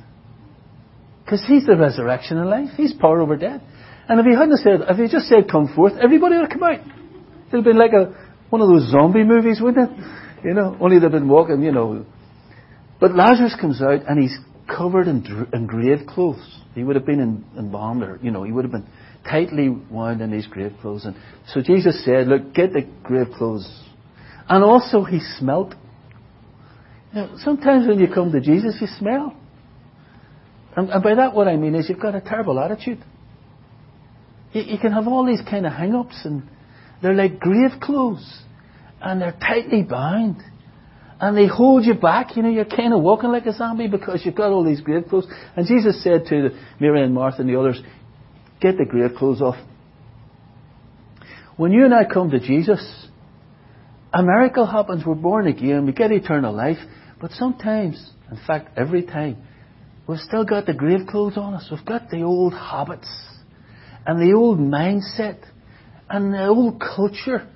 Because 1.25 1.45
he's 1.47 1.67
the 1.67 1.77
resurrection 1.77 2.39
and 2.39 2.49
life. 2.49 2.71
He's 2.77 2.93
power 2.93 3.21
over 3.21 3.37
death. 3.37 3.61
And 4.09 4.19
if 4.21 4.27
he 4.27 4.35
hadn't 4.35 4.59
said, 4.59 4.81
if 4.89 4.97
he 4.97 5.09
just 5.09 5.29
said 5.29 5.51
come 5.51 5.73
forth, 5.75 5.95
everybody 6.01 6.37
would 6.37 6.51
have 6.51 6.51
come 6.51 6.63
out. 6.63 6.81
It 6.81 7.57
would 7.57 7.59
have 7.59 7.65
been 7.65 7.79
like 7.79 7.93
a, 7.93 8.15
one 8.51 8.61
of 8.61 8.69
those 8.69 8.91
zombie 8.91 9.25
movies, 9.25 9.61
wouldn't 9.61 9.91
it? 9.91 10.22
You 10.45 10.55
know, 10.55 10.77
only 10.81 10.99
they've 10.99 11.11
been 11.11 11.29
walking, 11.29 11.63
you 11.63 11.73
know. 11.73 12.05
But 13.01 13.15
Lazarus 13.15 13.57
comes 13.61 13.81
out 13.81 14.07
and 14.09 14.21
he's 14.21 14.37
covered 14.67 15.09
in, 15.09 15.49
in 15.53 15.67
grave 15.67 16.07
clothes. 16.07 16.61
He 16.75 16.83
would 16.83 16.97
have 16.97 17.07
been 17.07 17.21
in, 17.21 17.45
embalmed 17.59 18.03
or, 18.03 18.19
you 18.23 18.31
know, 18.31 18.45
he 18.45 18.53
would 18.53 18.65
have 18.65 18.73
been 18.73 18.87
tightly 19.29 19.69
wound 19.69 20.21
in 20.21 20.31
these 20.31 20.47
grave 20.47 20.73
clothes. 20.81 21.05
And 21.05 21.17
so 21.49 21.61
Jesus 21.63 22.05
said, 22.05 22.29
look, 22.29 22.55
get 22.55 22.73
the 22.73 22.89
grave 23.03 23.29
clothes. 23.37 23.69
And 24.49 24.65
also 24.65 25.05
he 25.05 25.21
smelt. 25.39 25.75
You 27.13 27.21
know, 27.21 27.37
sometimes 27.39 27.87
when 27.87 27.99
you 27.99 28.09
come 28.13 28.33
to 28.33 28.41
Jesus, 28.41 28.77
you 28.81 28.89
smell. 28.99 29.37
And, 30.77 30.91
and 30.91 31.03
by 31.03 31.15
that 31.15 31.35
what 31.35 31.49
I 31.49 31.57
mean 31.57 31.75
is 31.75 31.89
you've 31.89 32.01
got 32.01 32.15
a 32.15 32.21
terrible 32.21 32.59
attitude. 32.59 33.05
You, 34.53 34.63
you 34.63 34.79
can 34.79 34.93
have 34.93 35.07
all 35.07 35.27
these 35.27 35.43
kind 35.49 35.67
of 35.67 35.73
hang-ups 35.73 36.23
and 36.25 36.49
they're 37.03 37.15
like 37.15 37.39
grave 37.39 37.81
clothes 37.81 38.43
and 39.03 39.21
they're 39.21 39.37
tightly 39.41 39.83
bound. 39.83 40.37
And 41.21 41.37
they 41.37 41.47
hold 41.47 41.85
you 41.85 41.95
back. 41.95 42.37
You 42.37 42.43
know, 42.43 42.49
you're 42.49 42.65
kind 42.65 42.93
of 42.93 43.01
walking 43.03 43.31
like 43.31 43.47
a 43.47 43.53
zombie 43.53 43.87
because 43.89 44.23
you've 44.25 44.35
got 44.35 44.51
all 44.51 44.65
these 44.65 44.81
grave 44.81 45.05
clothes. 45.09 45.27
And 45.57 45.67
Jesus 45.67 46.03
said 46.03 46.27
to 46.27 46.51
Mary 46.81 47.03
and 47.03 47.15
Martha 47.15 47.43
and 47.43 47.49
the 47.49 47.59
others, 47.59 47.81
get 48.61 48.77
the 48.77 48.85
grave 48.85 49.13
clothes 49.17 49.41
off. 49.41 49.57
When 51.57 51.71
you 51.71 51.85
and 51.85 51.95
I 51.95 52.05
come 52.05 52.31
to 52.31 52.41
Jesus, 52.41 53.07
a 54.13 54.23
miracle 54.23 54.67
happens. 54.67 55.05
We're 55.07 55.15
born 55.15 55.47
again. 55.47 55.87
We 55.87 55.93
get 55.93 56.11
eternal 56.11 56.55
life. 56.55 56.79
But 57.21 57.31
sometimes, 57.33 58.11
in 58.31 58.39
fact, 58.47 58.77
every 58.77 59.05
time, 59.05 59.37
we've 60.09 60.19
still 60.19 60.45
got 60.45 60.67
the 60.67 60.75
grave 60.75 61.07
clothes 61.09 61.37
on 61.37 61.55
us. 61.55 61.69
We've 61.71 61.85
got 61.85 62.11
the 62.11 62.23
old 62.23 62.53
habits 62.53 63.09
and 64.07 64.21
the 64.21 64.35
old 64.37 64.59
mindset 64.59 65.39
And 66.11 66.35
the 66.35 66.47
old 66.47 66.81
culture, 66.81 67.49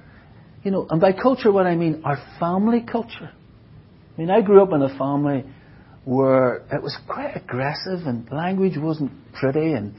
you 0.67 0.73
know, 0.73 0.85
and 0.91 1.01
by 1.01 1.13
culture 1.13 1.53
what 1.53 1.65
I 1.65 1.77
mean, 1.77 2.03
our 2.05 2.19
family 2.41 2.81
culture. 2.81 3.31
I 3.31 4.21
mean, 4.21 4.31
I 4.31 4.41
grew 4.41 4.61
up 4.65 4.73
in 4.73 4.83
a 4.83 4.99
family 4.99 5.45
where 6.05 6.57
it 6.73 6.83
was 6.83 6.99
quite 7.07 7.37
aggressive 7.37 8.05
and 8.05 8.29
language 8.33 8.73
wasn't 8.77 9.13
pretty 9.33 9.75
and, 9.75 9.95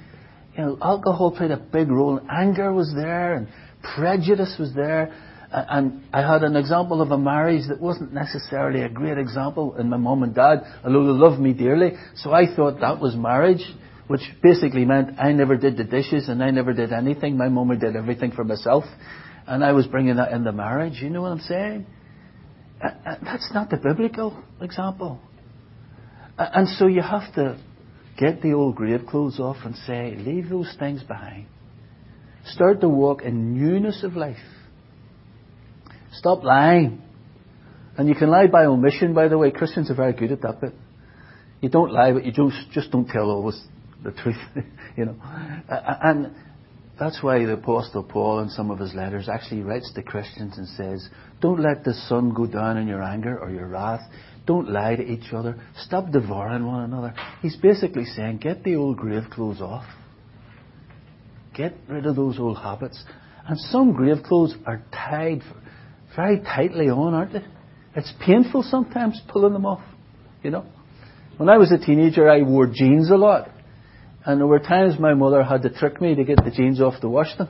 you 0.58 0.66
know, 0.66 0.78
alcohol 0.82 1.32
played 1.32 1.52
a 1.52 1.58
big 1.58 1.90
role. 1.90 2.20
Anger 2.30 2.74
was 2.74 2.94
there 2.94 3.36
and 3.36 3.48
prejudice 3.96 4.58
was 4.60 4.74
there. 4.76 5.16
And 5.54 6.04
I 6.12 6.30
had 6.30 6.44
an 6.44 6.58
example 6.58 7.02
of 7.02 7.12
a 7.12 7.18
marriage 7.18 7.70
that 7.70 7.80
wasn't 7.80 8.12
necessarily 8.14 8.82
a 8.82 8.90
great 8.90 9.18
example 9.18 9.78
in 9.78 9.90
my 9.90 9.96
mum 9.96 10.24
and 10.24 10.36
dad, 10.36 10.64
although 10.84 11.06
they 11.06 11.18
loved 11.18 11.40
me 11.40 11.54
dearly. 11.54 11.94
So 12.16 12.34
I 12.34 12.54
thought 12.54 12.82
that 12.82 13.00
was 13.00 13.16
marriage, 13.16 13.64
which 14.08 14.22
basically 14.44 14.84
meant 14.84 15.18
I 15.18 15.32
never 15.32 15.56
did 15.56 15.78
the 15.78 15.86
dishes 15.86 16.28
and 16.28 16.44
I 16.44 16.52
never 16.52 16.74
did 16.74 16.92
anything. 16.92 17.38
My 17.38 17.48
mum 17.48 17.70
did 17.80 17.96
everything 17.96 18.34
for 18.34 18.44
myself. 18.44 18.84
And 19.48 19.64
I 19.64 19.72
was 19.72 19.88
bringing 19.88 20.18
that 20.18 20.32
into 20.32 20.52
marriage. 20.52 21.02
You 21.02 21.10
know 21.10 21.22
what 21.22 21.32
I'm 21.32 21.40
saying? 21.40 21.86
Uh, 22.84 22.88
uh, 22.88 23.16
that's 23.24 23.50
not 23.54 23.70
the 23.70 23.78
biblical 23.78 24.44
example. 24.62 25.20
Uh, 26.38 26.50
and 26.54 26.68
so 26.68 26.88
you 26.88 27.02
have 27.02 27.34
to 27.36 27.58
get 28.18 28.42
the 28.42 28.54
old 28.54 28.76
grave 28.76 29.06
clothes 29.08 29.40
off 29.40 29.58
and 29.64 29.76
say, 29.88 30.16
leave 30.18 30.50
those 30.50 30.76
things 30.78 31.02
behind. 31.04 31.48
Start 32.46 32.82
to 32.82 32.90
walk 32.90 33.22
in 33.24 33.58
newness 33.58 34.04
of 34.04 34.16
life. 34.16 34.38
Stop 36.14 36.44
lying. 36.44 37.02
And 37.98 38.08
you 38.08 38.16
can 38.16 38.30
lie 38.30 38.48
by 38.48 38.66
omission, 38.66 39.14
by 39.14 39.28
the 39.28 39.38
way. 39.38 39.52
Christians 39.52 39.90
are 39.90 39.96
very 39.96 40.14
good 40.14 40.32
at 40.32 40.42
that 40.42 40.62
bit. 40.62 40.74
You 41.62 41.70
don't 41.70 41.92
lie, 41.92 42.12
but 42.12 42.26
you 42.26 42.32
just, 42.32 42.72
just 42.72 42.92
don't 42.92 43.08
tell 43.08 43.30
always 43.30 43.60
the 44.04 44.12
truth, 44.12 44.38
you 44.98 45.06
know. 45.06 45.16
And 45.70 46.36
that's 47.00 47.22
why 47.22 47.46
the 47.46 47.54
Apostle 47.54 48.04
Paul 48.04 48.40
in 48.40 48.50
some 48.50 48.72
of 48.72 48.80
his 48.80 48.94
letters 48.96 49.30
actually 49.30 49.62
writes 49.62 49.92
to 49.94 50.02
Christians 50.02 50.58
and 50.58 50.68
says, 50.70 51.08
Don't 51.42 51.60
let 51.60 51.84
the 51.84 51.94
sun 51.94 52.34
go 52.34 52.48
down 52.48 52.78
in 52.78 52.88
your 52.88 53.04
anger 53.04 53.38
or 53.40 53.52
your 53.52 53.68
wrath. 53.68 54.02
Don't 54.48 54.70
lie 54.70 54.96
to 54.96 55.04
each 55.04 55.32
other. 55.34 55.62
Stop 55.82 56.12
devouring 56.12 56.66
one 56.66 56.84
another. 56.84 57.14
He's 57.42 57.56
basically 57.58 58.06
saying, 58.06 58.38
Get 58.38 58.64
the 58.64 58.76
old 58.76 58.98
grave 58.98 59.26
clothes 59.32 59.62
off. 59.62 59.86
Get 61.56 61.76
rid 61.88 62.06
of 62.06 62.16
those 62.16 62.40
old 62.40 62.58
habits. 62.58 63.04
And 63.48 63.60
some 63.60 63.94
grave 63.94 64.24
clothes 64.24 64.56
are 64.66 64.82
tied 64.92 65.42
very 66.16 66.40
tightly 66.40 66.90
on, 66.90 67.14
aren't 67.14 67.34
they? 67.34 67.46
It's 67.96 68.12
painful 68.26 68.64
sometimes 68.64 69.22
pulling 69.30 69.54
them 69.54 69.66
off, 69.66 69.84
you 70.44 70.50
know. 70.50 70.66
When 71.38 71.50
I 71.50 71.58
was 71.58 71.72
a 71.72 71.78
teenager, 71.78 72.28
I 72.28 72.42
wore 72.42 72.68
jeans 72.68 73.12
a 73.12 73.16
lot. 73.16 73.50
And 74.28 74.42
there 74.42 74.48
were 74.48 74.60
times 74.60 75.00
my 75.00 75.14
mother 75.14 75.42
had 75.42 75.62
to 75.62 75.70
trick 75.70 76.02
me 76.02 76.14
to 76.16 76.26
get 76.26 76.44
the 76.44 76.52
jeans 76.52 76.82
off 76.82 77.00
to 77.00 77.08
wash 77.08 77.34
them. 77.38 77.48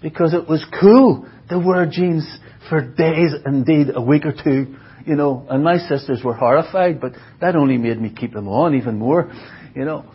Because 0.00 0.32
it 0.32 0.48
was 0.48 0.64
cool 0.80 1.28
to 1.50 1.58
wear 1.58 1.84
jeans 1.84 2.26
for 2.70 2.80
days, 2.80 3.34
indeed 3.44 3.88
a 3.94 4.00
week 4.00 4.24
or 4.24 4.32
two, 4.32 4.74
you 5.04 5.16
know. 5.16 5.46
And 5.50 5.62
my 5.62 5.76
sisters 5.76 6.22
were 6.24 6.32
horrified, 6.32 6.98
but 6.98 7.12
that 7.42 7.56
only 7.56 7.76
made 7.76 8.00
me 8.00 8.08
keep 8.08 8.32
them 8.32 8.48
on 8.48 8.74
even 8.74 8.98
more, 8.98 9.30
you 9.74 9.84
know. 9.84 10.06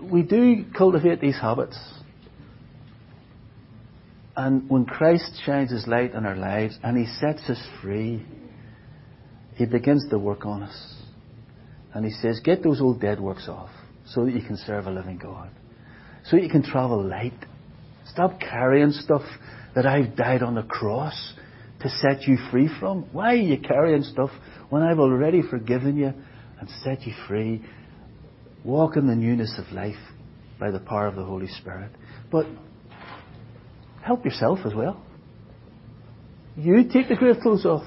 We 0.00 0.22
do 0.22 0.64
cultivate 0.78 1.20
these 1.20 1.36
habits. 1.36 1.76
And 4.36 4.70
when 4.70 4.84
Christ 4.84 5.32
shines 5.44 5.72
His 5.72 5.88
light 5.88 6.14
in 6.14 6.24
our 6.24 6.36
lives 6.36 6.78
and 6.84 6.96
He 6.96 7.06
sets 7.06 7.42
us 7.50 7.60
free, 7.82 8.24
He 9.56 9.66
begins 9.66 10.08
to 10.10 10.18
work 10.18 10.46
on 10.46 10.62
us. 10.62 10.94
And 11.92 12.04
He 12.04 12.12
says, 12.12 12.38
get 12.44 12.62
those 12.62 12.80
old 12.80 13.00
dead 13.00 13.18
works 13.18 13.48
off 13.48 13.70
so 14.06 14.24
that 14.24 14.34
you 14.34 14.42
can 14.42 14.56
serve 14.56 14.86
a 14.86 14.90
living 14.90 15.18
God. 15.18 15.50
So 16.24 16.36
that 16.36 16.42
you 16.42 16.50
can 16.50 16.62
travel 16.62 17.02
light. 17.02 17.34
Stop 18.06 18.40
carrying 18.40 18.92
stuff 18.92 19.22
that 19.74 19.86
I've 19.86 20.16
died 20.16 20.42
on 20.42 20.54
the 20.54 20.62
cross 20.62 21.34
to 21.80 21.88
set 21.88 22.22
you 22.22 22.38
free 22.50 22.68
from. 22.80 23.02
Why 23.12 23.32
are 23.32 23.36
you 23.36 23.58
carrying 23.58 24.02
stuff 24.02 24.30
when 24.70 24.82
I've 24.82 24.98
already 24.98 25.42
forgiven 25.42 25.96
you 25.96 26.12
and 26.60 26.68
set 26.82 27.02
you 27.02 27.12
free? 27.28 27.62
Walk 28.64 28.96
in 28.96 29.06
the 29.06 29.14
newness 29.14 29.58
of 29.58 29.72
life 29.72 29.94
by 30.58 30.70
the 30.70 30.80
power 30.80 31.06
of 31.06 31.16
the 31.16 31.24
Holy 31.24 31.48
Spirit. 31.48 31.90
But 32.30 32.46
help 34.02 34.24
yourself 34.24 34.60
as 34.64 34.74
well. 34.74 35.02
You 36.56 36.88
take 36.90 37.08
the 37.08 37.16
grave 37.16 37.36
clothes 37.42 37.66
off 37.66 37.84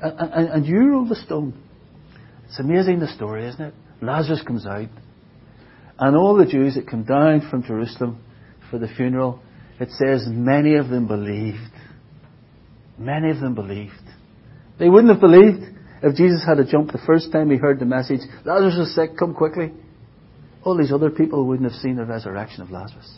and, 0.00 0.18
and, 0.20 0.48
and 0.48 0.66
you 0.66 0.78
roll 0.90 1.08
the 1.08 1.16
stone. 1.16 1.60
It's 2.46 2.60
amazing 2.60 3.00
the 3.00 3.08
story, 3.08 3.48
isn't 3.48 3.60
it? 3.60 3.74
Lazarus 4.00 4.42
comes 4.46 4.66
out 4.66 4.88
and 5.98 6.16
all 6.16 6.36
the 6.36 6.46
Jews 6.46 6.74
that 6.74 6.88
come 6.88 7.04
down 7.04 7.48
from 7.50 7.62
Jerusalem 7.62 8.22
for 8.70 8.78
the 8.78 8.88
funeral, 8.88 9.40
it 9.80 9.90
says 9.90 10.26
many 10.26 10.76
of 10.76 10.88
them 10.88 11.06
believed. 11.06 11.72
Many 12.98 13.30
of 13.30 13.40
them 13.40 13.54
believed. 13.54 13.92
They 14.78 14.88
wouldn't 14.88 15.12
have 15.12 15.20
believed 15.20 15.76
if 16.02 16.14
Jesus 16.16 16.44
had 16.44 16.58
a 16.58 16.64
jump 16.64 16.92
the 16.92 17.00
first 17.06 17.32
time 17.32 17.50
he 17.50 17.56
heard 17.56 17.80
the 17.80 17.86
message, 17.86 18.20
Lazarus 18.44 18.88
is 18.88 18.94
sick, 18.94 19.16
come 19.18 19.34
quickly. 19.34 19.72
All 20.62 20.76
these 20.76 20.92
other 20.92 21.10
people 21.10 21.46
wouldn't 21.46 21.70
have 21.70 21.80
seen 21.80 21.96
the 21.96 22.04
resurrection 22.04 22.62
of 22.62 22.70
Lazarus. 22.70 23.16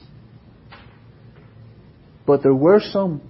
But 2.26 2.42
there 2.42 2.54
were 2.54 2.80
some, 2.80 3.22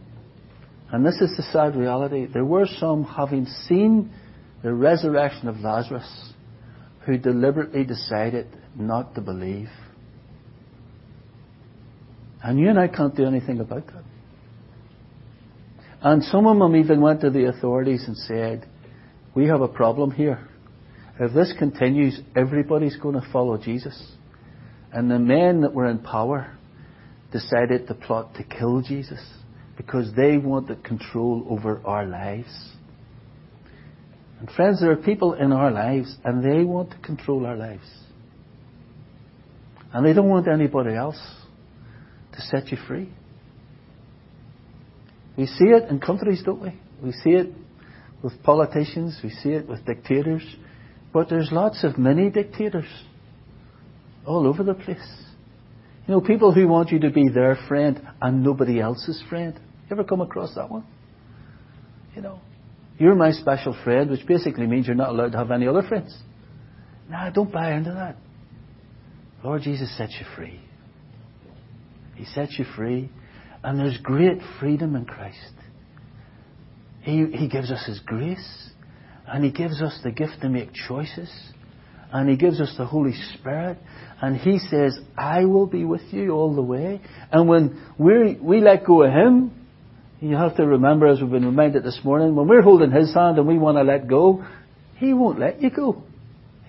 and 0.90 1.06
this 1.06 1.20
is 1.20 1.36
the 1.36 1.44
sad 1.44 1.76
reality, 1.76 2.26
there 2.26 2.44
were 2.44 2.66
some 2.66 3.04
having 3.04 3.46
seen 3.46 4.12
the 4.62 4.74
resurrection 4.74 5.48
of 5.48 5.60
Lazarus 5.60 6.32
who 7.06 7.16
deliberately 7.16 7.84
decided 7.84 8.48
not 8.78 9.14
to 9.14 9.20
believe. 9.20 9.68
And 12.42 12.58
you 12.58 12.68
and 12.68 12.78
I 12.78 12.88
can't 12.88 13.14
do 13.14 13.26
anything 13.26 13.60
about 13.60 13.86
that. 13.86 14.04
And 16.00 16.22
some 16.22 16.46
of 16.46 16.58
them 16.58 16.76
even 16.76 17.00
went 17.00 17.20
to 17.22 17.30
the 17.30 17.46
authorities 17.46 18.04
and 18.06 18.16
said, 18.16 18.68
We 19.34 19.46
have 19.46 19.60
a 19.60 19.68
problem 19.68 20.12
here. 20.12 20.46
If 21.18 21.34
this 21.34 21.52
continues, 21.58 22.20
everybody's 22.36 22.96
going 22.96 23.20
to 23.20 23.28
follow 23.32 23.58
Jesus. 23.58 24.00
And 24.92 25.10
the 25.10 25.18
men 25.18 25.62
that 25.62 25.74
were 25.74 25.88
in 25.88 25.98
power 25.98 26.56
decided 27.32 27.88
to 27.88 27.94
plot 27.94 28.34
to 28.36 28.44
kill 28.44 28.80
Jesus 28.80 29.20
because 29.76 30.12
they 30.14 30.38
wanted 30.38 30.84
control 30.84 31.44
over 31.50 31.80
our 31.84 32.06
lives. 32.06 32.48
And 34.38 34.48
friends, 34.50 34.80
there 34.80 34.92
are 34.92 34.96
people 34.96 35.34
in 35.34 35.52
our 35.52 35.72
lives 35.72 36.16
and 36.24 36.44
they 36.44 36.64
want 36.64 36.92
to 36.92 36.98
control 36.98 37.44
our 37.44 37.56
lives. 37.56 37.86
And 39.92 40.04
they 40.04 40.12
don't 40.12 40.28
want 40.28 40.48
anybody 40.48 40.94
else 40.94 41.20
to 42.34 42.40
set 42.42 42.68
you 42.68 42.78
free. 42.86 43.08
We 45.36 45.46
see 45.46 45.66
it 45.66 45.88
in 45.88 46.00
countries, 46.00 46.42
don't 46.44 46.60
we? 46.60 46.78
We 47.02 47.12
see 47.12 47.30
it 47.30 47.52
with 48.22 48.42
politicians, 48.42 49.18
we 49.22 49.30
see 49.30 49.50
it 49.50 49.68
with 49.68 49.86
dictators, 49.86 50.42
but 51.12 51.28
there's 51.28 51.50
lots 51.52 51.84
of 51.84 51.96
mini 51.96 52.30
dictators 52.30 52.88
all 54.26 54.46
over 54.46 54.64
the 54.64 54.74
place. 54.74 55.22
You 56.06 56.14
know, 56.14 56.20
people 56.20 56.52
who 56.52 56.66
want 56.66 56.90
you 56.90 56.98
to 57.00 57.10
be 57.10 57.28
their 57.28 57.56
friend 57.68 58.02
and 58.20 58.42
nobody 58.42 58.80
else's 58.80 59.22
friend. 59.28 59.54
You 59.54 59.96
ever 59.96 60.04
come 60.04 60.20
across 60.20 60.54
that 60.54 60.70
one? 60.70 60.84
You 62.16 62.22
know, 62.22 62.40
you're 62.98 63.14
my 63.14 63.30
special 63.30 63.76
friend, 63.84 64.10
which 64.10 64.26
basically 64.26 64.66
means 64.66 64.86
you're 64.86 64.96
not 64.96 65.10
allowed 65.10 65.32
to 65.32 65.38
have 65.38 65.50
any 65.50 65.68
other 65.68 65.82
friends. 65.82 66.16
No, 67.08 67.30
don't 67.32 67.52
buy 67.52 67.74
into 67.74 67.92
that. 67.92 68.16
Lord 69.42 69.62
Jesus 69.62 69.96
sets 69.96 70.16
you 70.18 70.26
free. 70.34 70.60
He 72.16 72.24
sets 72.24 72.58
you 72.58 72.64
free, 72.76 73.10
and 73.62 73.78
there's 73.78 73.98
great 74.02 74.38
freedom 74.58 74.96
in 74.96 75.04
Christ. 75.04 75.52
He, 77.02 77.26
he 77.26 77.48
gives 77.48 77.70
us 77.70 77.84
His 77.86 78.00
grace, 78.00 78.70
and 79.26 79.44
He 79.44 79.52
gives 79.52 79.80
us 79.80 79.98
the 80.02 80.10
gift 80.10 80.40
to 80.42 80.48
make 80.48 80.70
choices, 80.72 81.30
and 82.12 82.28
He 82.28 82.36
gives 82.36 82.60
us 82.60 82.74
the 82.76 82.86
Holy 82.86 83.14
Spirit, 83.34 83.78
and 84.20 84.36
He 84.36 84.58
says, 84.58 84.98
I 85.16 85.44
will 85.44 85.66
be 85.66 85.84
with 85.84 86.02
you 86.10 86.32
all 86.32 86.54
the 86.54 86.62
way. 86.62 87.00
And 87.30 87.48
when 87.48 87.80
we 87.96 88.36
we 88.40 88.60
let 88.60 88.84
go 88.84 89.04
of 89.04 89.12
Him, 89.12 89.52
you 90.20 90.34
have 90.34 90.56
to 90.56 90.66
remember, 90.66 91.06
as 91.06 91.20
we've 91.20 91.30
been 91.30 91.46
reminded 91.46 91.84
this 91.84 92.00
morning, 92.02 92.34
when 92.34 92.48
we're 92.48 92.62
holding 92.62 92.90
His 92.90 93.14
hand 93.14 93.38
and 93.38 93.46
we 93.46 93.56
want 93.56 93.76
to 93.76 93.84
let 93.84 94.08
go, 94.08 94.44
He 94.96 95.14
won't 95.14 95.38
let 95.38 95.62
you 95.62 95.70
go. 95.70 96.02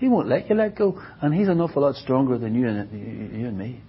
He 0.00 0.08
won't 0.08 0.28
let 0.28 0.48
you 0.48 0.56
let 0.56 0.76
go. 0.76 1.00
And 1.20 1.34
He's 1.34 1.48
an 1.48 1.60
awful 1.60 1.82
lot 1.82 1.94
stronger 1.94 2.38
than 2.38 2.54
you 2.54 2.66
and, 2.66 2.90
uh, 2.90 3.36
you 3.38 3.46
and 3.46 3.56
me. 3.56 3.82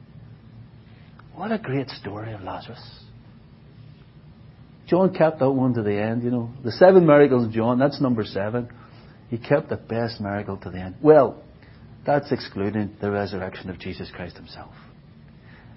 What 1.34 1.54
a 1.54 1.58
great 1.58 1.90
story 1.90 2.34
of 2.34 2.42
Lazarus. 2.42 3.06
John 4.88 5.14
kept 5.14 5.40
that 5.40 5.50
one 5.50 5.74
to 5.76 5.84
the 5.84 5.96
end, 5.96 6.24
you 6.24 6.30
know. 6.30 6.50
The 6.66 6.74
seven 6.74 7.08
miracles 7.08 7.46
of 7.46 7.54
John, 7.54 7.80
that's 7.80 8.02
number 8.02 8.26
seven. 8.26 8.70
He 9.30 9.38
kept 9.38 9.70
the 9.70 9.78
best 9.78 10.20
miracle 10.20 10.58
to 10.58 10.70
the 10.70 10.80
end. 10.80 10.96
Well, 11.02 11.42
that's 12.06 12.30
excluding 12.34 12.98
the 13.00 13.10
resurrection 13.10 13.70
of 13.70 13.80
Jesus 13.80 14.12
Christ 14.14 14.36
Himself. 14.36 14.74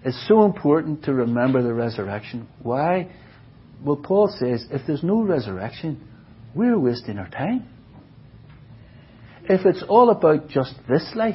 It's 0.04 0.20
so 0.26 0.44
important 0.44 1.04
to 1.04 1.14
remember 1.14 1.62
the 1.62 1.72
resurrection. 1.72 2.48
Why? 2.60 3.08
Well, 3.84 3.96
Paul 3.96 4.34
says 4.36 4.66
if 4.72 4.84
there's 4.84 5.04
no 5.04 5.22
resurrection, 5.22 6.08
we're 6.56 6.78
wasting 6.78 7.18
our 7.18 7.30
time. 7.30 7.68
If 9.48 9.66
it's 9.66 9.84
all 9.88 10.10
about 10.10 10.48
just 10.48 10.74
this 10.88 11.12
life, 11.14 11.34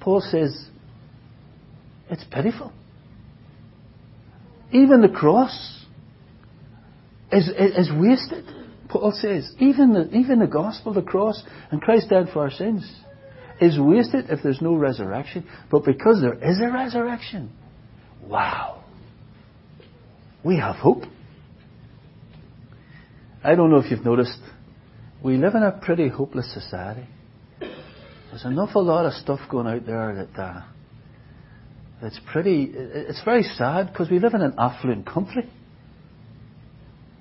Paul 0.00 0.20
says 0.20 0.66
it's 2.08 2.24
pitiful. 2.30 2.72
Even 4.72 5.00
the 5.00 5.08
cross 5.08 5.84
is, 7.32 7.48
is, 7.48 7.88
is 7.88 7.90
wasted. 7.92 8.44
Paul 8.88 9.12
says, 9.12 9.52
even 9.58 9.92
the, 9.92 10.10
even 10.16 10.40
the 10.40 10.46
gospel, 10.46 10.92
the 10.92 11.02
cross, 11.02 11.42
and 11.70 11.80
Christ 11.80 12.08
died 12.10 12.28
for 12.32 12.42
our 12.42 12.50
sins, 12.50 12.90
is 13.60 13.78
wasted 13.78 14.30
if 14.30 14.40
there's 14.42 14.60
no 14.60 14.74
resurrection. 14.74 15.46
But 15.70 15.84
because 15.84 16.20
there 16.20 16.34
is 16.34 16.60
a 16.60 16.72
resurrection, 16.72 17.50
wow, 18.24 18.82
we 20.44 20.56
have 20.58 20.76
hope. 20.76 21.04
I 23.44 23.54
don't 23.54 23.70
know 23.70 23.78
if 23.78 23.90
you've 23.90 24.04
noticed, 24.04 24.38
we 25.22 25.36
live 25.36 25.54
in 25.54 25.62
a 25.62 25.72
pretty 25.72 26.08
hopeless 26.08 26.52
society. 26.52 27.06
There's 27.60 28.44
an 28.44 28.58
awful 28.58 28.84
lot 28.84 29.06
of 29.06 29.12
stuff 29.14 29.40
going 29.50 29.66
out 29.66 29.84
there 29.84 30.26
that 30.34 30.40
uh, 30.40 30.62
that's 32.00 32.18
pretty. 32.32 32.70
It's 32.72 33.22
very 33.24 33.42
sad 33.42 33.88
because 33.88 34.08
we 34.10 34.18
live 34.18 34.34
in 34.34 34.40
an 34.40 34.54
affluent 34.56 35.06
country. 35.06 35.50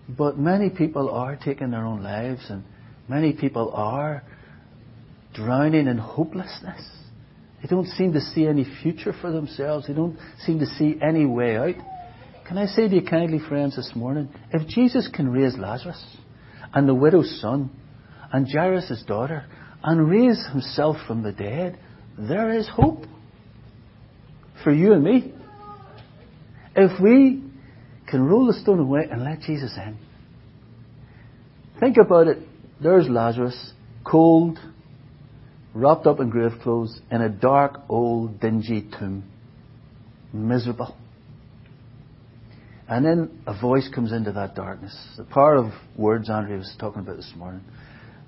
But 0.07 0.37
many 0.37 0.69
people 0.69 1.09
are 1.09 1.35
taking 1.35 1.71
their 1.71 1.85
own 1.85 2.01
lives, 2.01 2.45
and 2.49 2.63
many 3.07 3.33
people 3.33 3.71
are 3.73 4.23
drowning 5.33 5.87
in 5.87 5.97
hopelessness. 5.97 6.87
They 7.61 7.67
don't 7.67 7.87
seem 7.87 8.13
to 8.13 8.21
see 8.21 8.47
any 8.47 8.65
future 8.81 9.13
for 9.19 9.31
themselves. 9.31 9.87
They 9.87 9.93
don't 9.93 10.17
seem 10.45 10.59
to 10.59 10.65
see 10.65 10.97
any 11.01 11.25
way 11.25 11.57
out. 11.57 11.75
Can 12.47 12.57
I 12.57 12.65
say 12.65 12.87
to 12.87 12.95
you 12.95 13.01
kindly, 13.01 13.39
friends, 13.39 13.75
this 13.75 13.91
morning, 13.93 14.29
if 14.51 14.67
Jesus 14.67 15.09
can 15.13 15.29
raise 15.29 15.57
Lazarus 15.57 16.03
and 16.73 16.87
the 16.87 16.95
widow's 16.95 17.39
son 17.41 17.69
and 18.31 18.47
Jairus' 18.51 19.03
daughter 19.07 19.45
and 19.83 20.09
raise 20.09 20.45
himself 20.51 20.97
from 21.07 21.23
the 21.23 21.31
dead, 21.31 21.79
there 22.17 22.51
is 22.51 22.67
hope 22.67 23.05
for 24.63 24.73
you 24.73 24.93
and 24.93 25.03
me. 25.03 25.33
If 26.75 26.99
we 27.01 27.43
can 28.07 28.23
roll 28.23 28.47
the 28.47 28.53
stone 28.53 28.79
away 28.79 29.07
and 29.09 29.23
let 29.23 29.41
Jesus 29.41 29.71
in. 29.77 29.97
Think 31.79 31.97
about 31.97 32.27
it. 32.27 32.39
There's 32.81 33.07
Lazarus, 33.07 33.73
cold, 34.05 34.59
wrapped 35.73 36.07
up 36.07 36.19
in 36.19 36.29
grave 36.29 36.53
clothes, 36.61 36.99
in 37.11 37.21
a 37.21 37.29
dark, 37.29 37.81
old, 37.87 38.39
dingy 38.39 38.89
tomb. 38.97 39.23
Miserable. 40.33 40.95
And 42.87 43.05
then 43.05 43.41
a 43.45 43.59
voice 43.59 43.87
comes 43.93 44.11
into 44.11 44.31
that 44.33 44.55
darkness. 44.55 44.95
The 45.15 45.23
power 45.23 45.55
of 45.55 45.71
words 45.95 46.29
Andrew 46.29 46.57
was 46.57 46.73
talking 46.79 47.01
about 47.01 47.17
this 47.17 47.31
morning. 47.37 47.63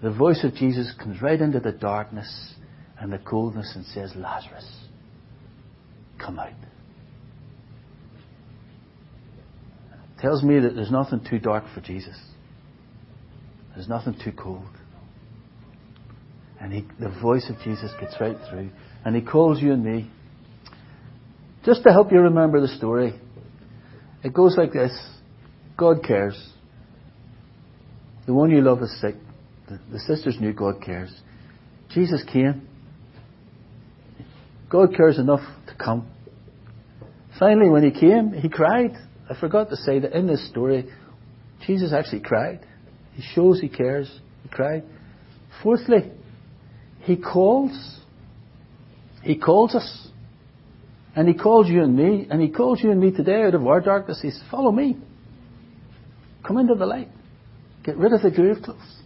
The 0.02 0.12
voice 0.12 0.44
of 0.44 0.56
Jesus 0.56 0.92
comes 0.98 1.22
right 1.22 1.40
into 1.40 1.60
the 1.60 1.72
darkness 1.72 2.54
and 3.00 3.14
the 3.14 3.20
coldness 3.20 3.74
and 3.76 3.86
says, 3.86 4.14
Lazarus, 4.16 4.68
come 6.20 6.40
out. 6.40 6.54
Tells 10.20 10.44
me 10.44 10.60
that 10.60 10.76
there's 10.76 10.92
nothing 10.92 11.26
too 11.28 11.40
dark 11.40 11.64
for 11.74 11.82
Jesus. 11.82 12.20
There's 13.76 13.88
nothing 13.88 14.16
too 14.24 14.32
cold. 14.32 14.68
And 16.60 16.72
he, 16.72 16.86
the 17.00 17.10
voice 17.10 17.50
of 17.50 17.58
Jesus 17.64 17.92
gets 18.00 18.16
right 18.20 18.38
through. 18.50 18.70
And 19.04 19.16
he 19.16 19.22
calls 19.22 19.62
you 19.62 19.74
and 19.74 19.84
me. 19.84 20.12
Just 21.66 21.84
to 21.84 21.92
help 21.92 22.12
you 22.12 22.20
remember 22.20 22.62
the 22.62 22.68
story, 22.68 23.20
it 24.24 24.34
goes 24.34 24.56
like 24.58 24.74
this 24.74 24.92
God 25.78 26.04
cares. 26.04 26.52
The 28.28 28.34
one 28.34 28.52
you 28.52 28.62
love 28.62 28.82
is 28.84 29.02
sick. 29.02 29.16
The, 29.72 29.80
the 29.94 30.00
sisters 30.00 30.36
knew 30.42 30.52
God 30.52 30.82
cares. 30.84 31.14
Jesus 31.92 32.22
came. 32.32 32.68
God 34.70 34.90
cares 34.96 35.18
enough 35.18 35.40
to 35.68 35.76
come. 35.76 36.10
Finally, 37.40 37.70
when 37.70 37.84
he 37.84 37.98
came, 37.98 38.34
he 38.34 38.50
cried. 38.50 38.92
I 39.30 39.40
forgot 39.40 39.70
to 39.70 39.78
say 39.78 40.00
that 40.00 40.12
in 40.12 40.28
this 40.28 40.46
story, 40.50 40.90
Jesus 41.66 41.94
actually 41.94 42.20
cried. 42.20 42.66
He 43.14 43.22
shows 43.34 43.62
he 43.62 43.70
cares. 43.70 44.12
He 44.44 44.50
cried. 44.50 44.84
Fourthly, 45.64 46.12
he 47.04 47.16
calls. 47.16 48.00
He 49.24 49.38
calls 49.38 49.74
us. 49.74 50.08
And 51.16 51.30
he 51.30 51.34
calls 51.34 51.70
you 51.70 51.82
and 51.82 51.96
me, 51.96 52.28
and 52.30 52.42
he 52.42 52.50
calls 52.50 52.82
you 52.84 52.92
and 52.92 53.00
me 53.00 53.12
today 53.12 53.44
out 53.44 53.56
of 53.56 53.66
our 53.66 53.80
darkness. 53.80 54.20
He 54.22 54.32
says, 54.32 54.42
Follow 54.52 54.72
me. 54.72 54.98
Come 56.46 56.58
into 56.58 56.76
the 56.76 56.86
light. 56.86 57.08
Get 57.86 57.96
rid 57.96 58.12
of 58.12 58.22
the 58.22 58.32
grave 58.32 58.58
clothes. 58.64 59.01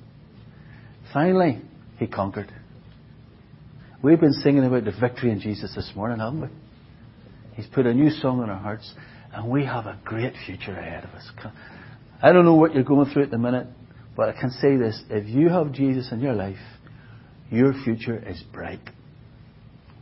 Finally, 1.15 1.61
he 1.97 2.07
conquered. 2.07 2.51
We've 4.03 4.19
been 4.19 4.33
singing 4.33 4.65
about 4.65 4.83
the 4.83 4.91
victory 4.91 5.31
in 5.31 5.39
Jesus 5.39 5.73
this 5.73 5.89
morning, 5.95 6.19
haven't 6.19 6.41
we? 6.41 6.47
He's 7.53 7.67
put 7.67 7.85
a 7.85 7.93
new 7.93 8.09
song 8.09 8.43
in 8.43 8.49
our 8.49 8.59
hearts, 8.59 8.93
and 9.33 9.49
we 9.49 9.63
have 9.63 9.85
a 9.85 9.97
great 10.03 10.33
future 10.45 10.77
ahead 10.77 11.05
of 11.05 11.11
us. 11.11 11.31
I 12.21 12.33
don't 12.33 12.43
know 12.43 12.55
what 12.55 12.75
you're 12.75 12.83
going 12.83 13.09
through 13.11 13.23
at 13.23 13.31
the 13.31 13.37
minute, 13.37 13.65
but 14.17 14.27
I 14.27 14.33
can 14.33 14.51
say 14.51 14.75
this. 14.75 15.01
If 15.09 15.29
you 15.29 15.47
have 15.47 15.71
Jesus 15.71 16.11
in 16.11 16.19
your 16.19 16.33
life, 16.33 16.59
your 17.49 17.73
future 17.85 18.21
is 18.27 18.43
bright. 18.51 18.81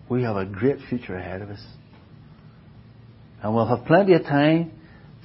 We 0.10 0.23
have 0.23 0.36
a 0.36 0.45
great 0.45 0.78
future 0.89 1.15
ahead 1.15 1.43
of 1.43 1.52
us. 1.52 1.63
And 3.43 3.54
we'll 3.54 3.67
have 3.67 3.86
plenty 3.86 4.13
of 4.13 4.23
time 4.23 4.71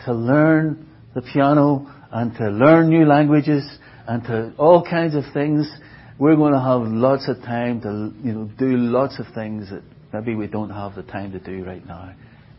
to 0.05 0.13
learn 0.13 0.87
the 1.15 1.23
piano 1.23 1.91
and 2.13 2.35
to 2.37 2.51
learn 2.51 2.91
new 2.91 3.07
languages 3.07 3.67
and 4.09 4.25
to 4.25 4.53
all 4.59 4.83
kinds 4.83 5.15
of 5.15 5.23
things. 5.33 5.71
We're 6.19 6.35
going 6.35 6.53
to 6.53 6.59
have 6.59 6.81
lots 6.81 7.29
of 7.29 7.37
time 7.43 7.81
to, 7.83 8.13
you 8.27 8.33
know, 8.33 8.51
do 8.59 8.77
lots 8.77 9.21
of 9.21 9.27
things 9.35 9.71
that 9.71 9.83
maybe 10.13 10.35
we 10.35 10.49
don't 10.49 10.71
have 10.71 10.97
the 10.97 11.05
time 11.05 11.31
to 11.33 11.39
do 11.39 11.65
right 11.65 11.87
now 11.87 12.13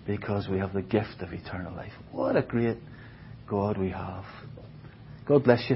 because 0.08 0.48
we 0.48 0.60
have 0.60 0.72
the 0.72 0.82
gift 0.82 1.20
of 1.20 1.34
eternal 1.34 1.76
life. 1.76 1.92
What 2.12 2.38
a 2.38 2.42
great 2.42 2.78
God 3.50 3.78
we 3.78 3.90
have. 3.90 4.24
God 5.28 5.44
bless 5.44 5.66
you. 5.70 5.76